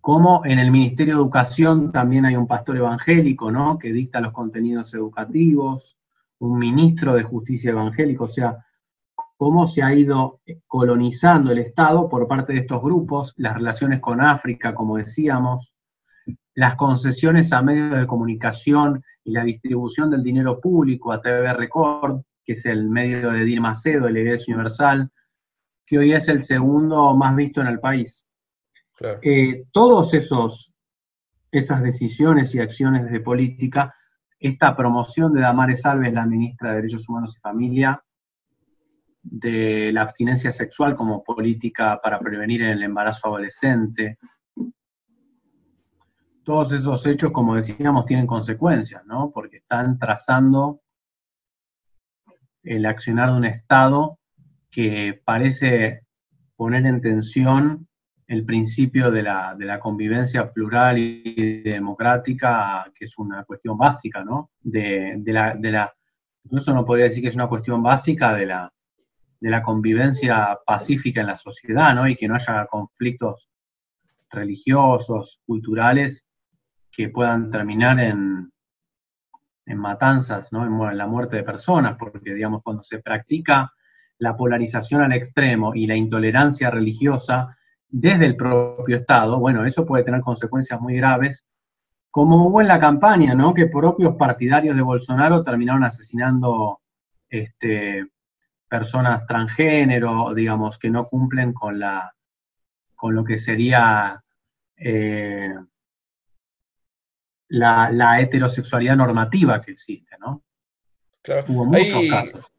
[0.00, 3.78] como en el Ministerio de Educación también hay un pastor evangélico, ¿no?
[3.78, 5.96] Que dicta los contenidos educativos,
[6.38, 8.65] un ministro de Justicia evangélico, o sea,
[9.36, 14.20] cómo se ha ido colonizando el Estado por parte de estos grupos, las relaciones con
[14.20, 15.74] África, como decíamos,
[16.54, 22.22] las concesiones a medios de comunicación y la distribución del dinero público a TV Record,
[22.44, 25.10] que es el medio de Dilma Macedo, el Iglesia Universal,
[25.84, 28.24] que hoy es el segundo más visto en el país.
[29.22, 30.72] Eh, todos esos
[31.50, 33.94] esas decisiones y acciones de política,
[34.38, 38.02] esta promoción de Damares Alves, la ministra de Derechos Humanos y Familia,
[39.28, 44.18] de la abstinencia sexual como política para prevenir el embarazo adolescente.
[46.44, 49.32] Todos esos hechos, como decíamos, tienen consecuencias, ¿no?
[49.32, 50.80] Porque están trazando
[52.62, 54.18] el accionar de un Estado
[54.70, 56.02] que parece
[56.54, 57.88] poner en tensión
[58.28, 64.50] el principio de la, convivencia plural y democrática, que es una cuestión básica, ¿no?
[64.60, 65.92] De, la, de la,
[66.44, 68.72] incluso no podría decir que es una cuestión básica de la,
[69.40, 72.08] de la convivencia pacífica en la sociedad, ¿no?
[72.08, 73.48] Y que no haya conflictos
[74.30, 76.26] religiosos, culturales,
[76.90, 78.50] que puedan terminar en,
[79.66, 80.64] en matanzas, ¿no?
[80.64, 83.72] En, la muerte de personas, porque, digamos, cuando se practica
[84.18, 87.56] la polarización al extremo y la intolerancia religiosa
[87.88, 91.44] desde el propio Estado, bueno, eso puede tener consecuencias muy graves,
[92.10, 93.52] como hubo en la campaña, ¿no?
[93.52, 96.80] Que propios partidarios de Bolsonaro terminaron asesinando
[97.28, 98.06] este,
[98.68, 102.12] personas transgénero, digamos, que no cumplen con la
[102.94, 104.22] con lo que sería
[104.76, 105.54] eh,
[107.48, 110.42] la, heterosexualidad normativa que existe, ¿no?
[111.22, 111.44] Claro.
[111.48, 112.52] Hubo muchos casos.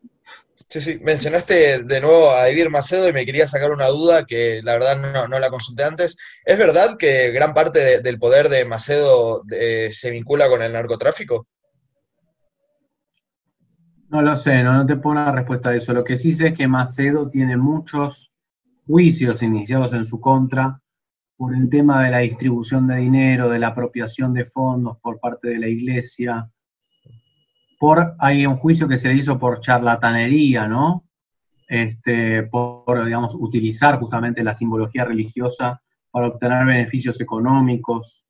[0.70, 4.62] Sí, sí, mencionaste de nuevo a Edir Macedo y me quería sacar una duda que
[4.62, 6.18] la verdad no, la consulté antes.
[6.44, 11.48] ¿Es verdad que gran parte del poder de Macedo eh, se vincula con el narcotráfico?
[14.10, 15.94] No lo sé, no, te pongo una respuesta a eso.
[15.94, 18.32] Lo que sí sé es que Macedo tiene muchos
[18.86, 20.82] juicios iniciados en su contra
[21.36, 25.50] por el tema de la distribución de dinero, de la apropiación de fondos por parte
[25.50, 26.50] de la iglesia.
[27.80, 31.04] Por, hay un juicio que se hizo por charlatanería, ¿no?
[31.68, 38.26] Este, por, digamos, utilizar justamente la simbología religiosa para obtener beneficios económicos.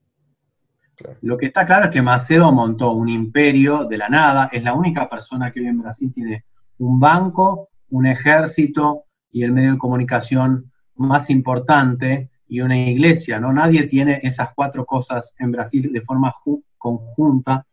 [1.22, 4.74] Lo que está claro es que Macedo montó un imperio de la nada, es la
[4.74, 6.46] única persona que hoy en Brasil tiene
[6.80, 13.52] un banco, un ejército y el medio de comunicación más importante y una iglesia, ¿no?
[13.52, 16.34] Nadie tiene esas cuatro cosas en Brasil de forma
[16.78, 17.66] conjunta.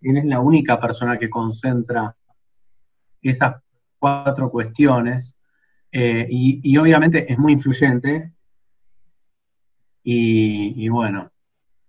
[0.00, 2.16] Él es la única persona que concentra
[3.22, 3.56] esas
[3.98, 5.36] cuatro cuestiones
[5.92, 8.32] eh, y, obviamente es muy influyente
[10.02, 11.30] y bueno,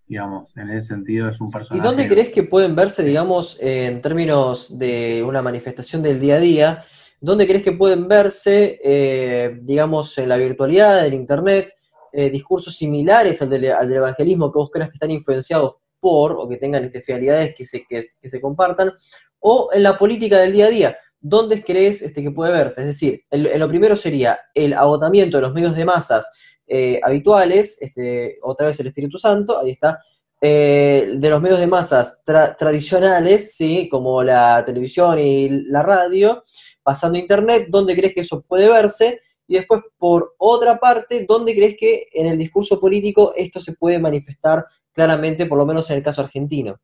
[0.08, 1.86] digamos, en ese sentido es un personaje.
[1.86, 6.40] ¿Y dónde crees que pueden verse, digamos, en términos de una manifestación del día a
[6.40, 6.84] día,
[7.20, 11.74] dónde crees que pueden verse, eh, digamos, en la virtualidad, en Internet,
[12.12, 16.58] eh, discursos similares al del, evangelismo que vos creas que están influenciados por, o que
[16.58, 18.94] tengan este, finalidades que se, que, se compartan,
[19.40, 20.98] o en la política del día a día?
[21.28, 22.82] ¿dónde crees este, que puede verse?
[22.82, 26.32] Es decir, en, lo primero sería el agotamiento de los medios de masas
[26.68, 30.00] eh, habituales, este, otra vez el Espíritu Santo, ahí está,
[30.42, 33.88] eh, de los medios de masas tradicionales, ¿sí?
[33.90, 36.44] como la televisión y la radio,
[36.84, 39.22] pasando a Internet, ¿dónde crees que eso puede verse?
[39.48, 44.00] Y después, por otra parte, ¿dónde crees que en el discurso político esto se puede
[44.00, 46.78] manifestar claramente, por lo menos en el caso argentino?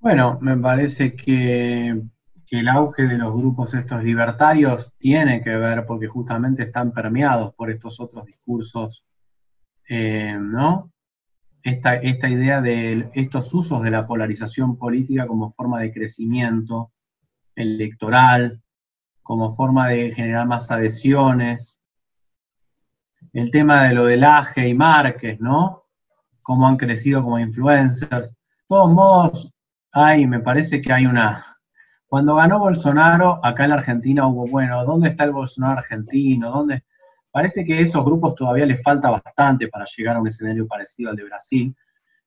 [0.00, 2.02] Bueno, me parece que,
[2.58, 7.70] el auge de los grupos estos libertarios tiene que ver porque justamente están permeados por
[7.70, 9.06] estos otros discursos,
[9.88, 10.92] eh, ¿no?
[11.62, 16.92] Esta, esta idea de estos usos de la polarización política como forma de crecimiento
[17.54, 18.60] electoral,
[19.22, 21.80] como forma de generar más adhesiones.
[23.32, 25.84] El tema de lo del Aje y Márquez, ¿no?
[26.42, 28.32] Cómo han crecido como influencers.
[28.32, 28.36] De
[28.68, 29.50] todos modos,
[29.94, 31.51] me parece que hay una...
[32.12, 36.66] Cuando ganó Bolsonaro, acá en la Argentina hubo, bueno, ¿dónde está el Bolsonaro argentino?
[37.30, 41.08] Parece que a esos grupos todavía les falta bastante para llegar a un escenario parecido
[41.08, 41.74] al de Brasil.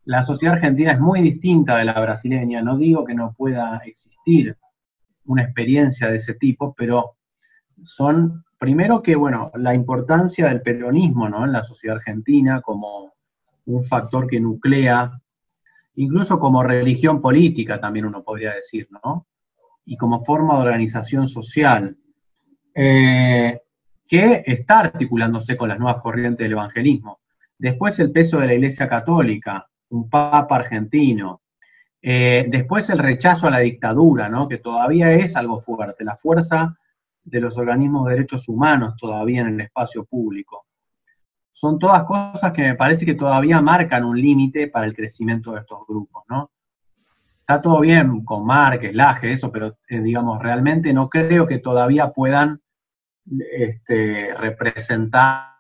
[0.06, 4.58] La sociedad argentina es muy distinta de la brasileña, no digo que no pueda existir
[5.26, 7.18] una experiencia de ese tipo, pero
[7.84, 13.14] son, primero que, bueno, la importancia del peronismo en la sociedad argentina como
[13.68, 15.12] un factor que nuclea,
[15.94, 19.28] incluso como religión política también uno podría decir, ¿no?
[19.86, 21.98] Y como forma de organización social,
[22.74, 23.60] eh,
[24.08, 27.20] que está articulándose con las nuevas corrientes del evangelismo.
[27.58, 31.42] Después el peso de la Iglesia Católica, un papa argentino,
[32.02, 34.48] eh, después el rechazo a la dictadura, ¿no?
[34.48, 36.78] que todavía es algo fuerte, la fuerza
[37.24, 40.68] de los organismos de derechos humanos todavía en el espacio público.
[41.52, 45.62] Son todas cosas que me parece que todavía marcan un límite para el crecimiento de
[45.62, 46.52] estos grupos, ¿no?
[47.48, 52.12] Está todo bien con Márquez, Laje, eso, pero eh, digamos, realmente no creo que todavía
[52.12, 52.60] puedan
[53.52, 55.52] este, representar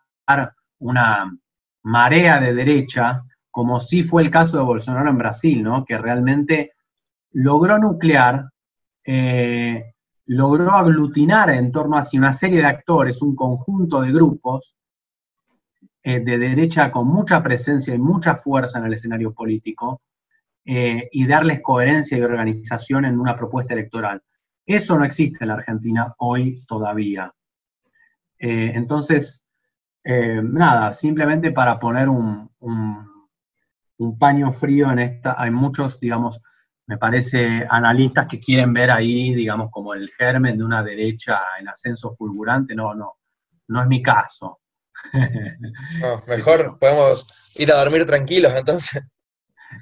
[0.79, 1.31] una
[1.83, 5.85] marea de derecha como sí fue el caso de Bolsonaro en Brasil, ¿no?
[5.85, 6.73] que realmente
[7.33, 8.49] logró nuclear,
[9.05, 9.93] eh,
[10.25, 14.75] logró aglutinar en torno a una serie de actores, un conjunto de grupos
[16.01, 20.01] eh, de derecha con mucha presencia y mucha fuerza en el escenario político,
[20.65, 24.21] eh, y darles coherencia y organización en una propuesta electoral.
[24.65, 27.31] Eso no existe en la Argentina hoy todavía.
[28.37, 29.43] entonces,
[30.03, 32.49] nada, simplemente para poner un
[33.97, 36.41] un paño frío en esta, hay muchos, digamos,
[36.87, 41.67] me parece, analistas que quieren ver ahí, digamos, como el germen de una derecha en
[41.67, 43.17] ascenso fulgurante, no, no,
[43.67, 44.59] no es mi caso.
[46.27, 49.01] mejor podemos ir a dormir tranquilos entonces.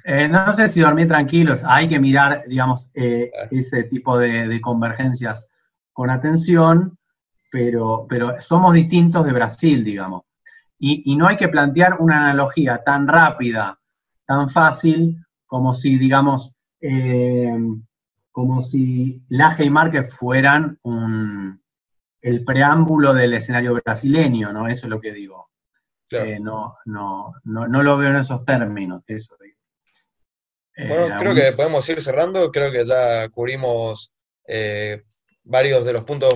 [0.04, 3.48] Eh, no sé si dormir tranquilos, hay que mirar, digamos, eh, ah.
[3.50, 5.46] ese tipo de, convergencias
[5.92, 6.98] con atención,
[7.50, 10.22] pero, pero somos distintos de Brasil, digamos.
[10.78, 13.78] Y, y no hay que plantear una analogía tan rápida
[14.26, 17.56] tan fácil como si, digamos, eh,
[18.30, 20.78] como si Laje y Márquez fueran
[22.20, 24.68] el preámbulo del escenario brasileño, ¿no?
[24.68, 25.50] Eso es lo que digo.
[26.10, 29.53] Eh, no, no, no, lo veo en esos términos, eso eh,
[30.76, 34.12] bueno, creo que podemos ir cerrando, creo que ya cubrimos
[35.44, 36.34] varios de los puntos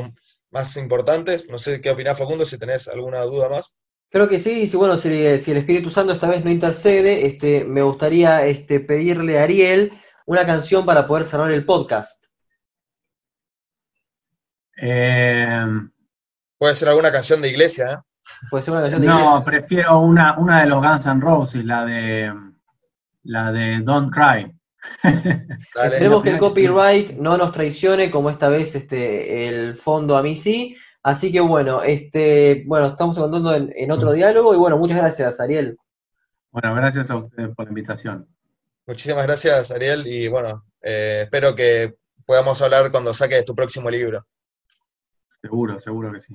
[0.51, 1.49] más importantes.
[1.51, 3.77] No sé qué opinás, Facundo, si tenés alguna duda más.
[4.11, 7.83] Creo que sí, y bueno, si, el Espíritu Santo esta vez no intercede, este, me
[7.83, 9.93] gustaría este, pedirle a Ariel
[10.25, 12.25] una canción para poder cerrar el podcast.
[14.77, 15.91] Em,
[16.57, 17.97] Puede ser alguna canción de iglesia, ¿eh?
[18.51, 19.31] Puede ser una canción de iglesia.
[19.31, 22.33] No, prefiero una, una de los Guns N' Roses, la de
[23.29, 24.51] la de Don't Cry.
[25.85, 30.35] Esperemos que el copyright no nos traicione, como esta vez este, el fondo a mí
[30.35, 30.75] sí.
[31.03, 35.77] Así que bueno, este, bueno, estamos contando en, otro diálogo y bueno, muchas gracias, Ariel.
[36.51, 38.27] Bueno, gracias a ustedes por la invitación.
[38.87, 44.27] Muchísimas gracias, Ariel, y bueno, eh, espero que podamos hablar cuando saques tu próximo libro.
[45.43, 46.35] Seguro, seguro que sí.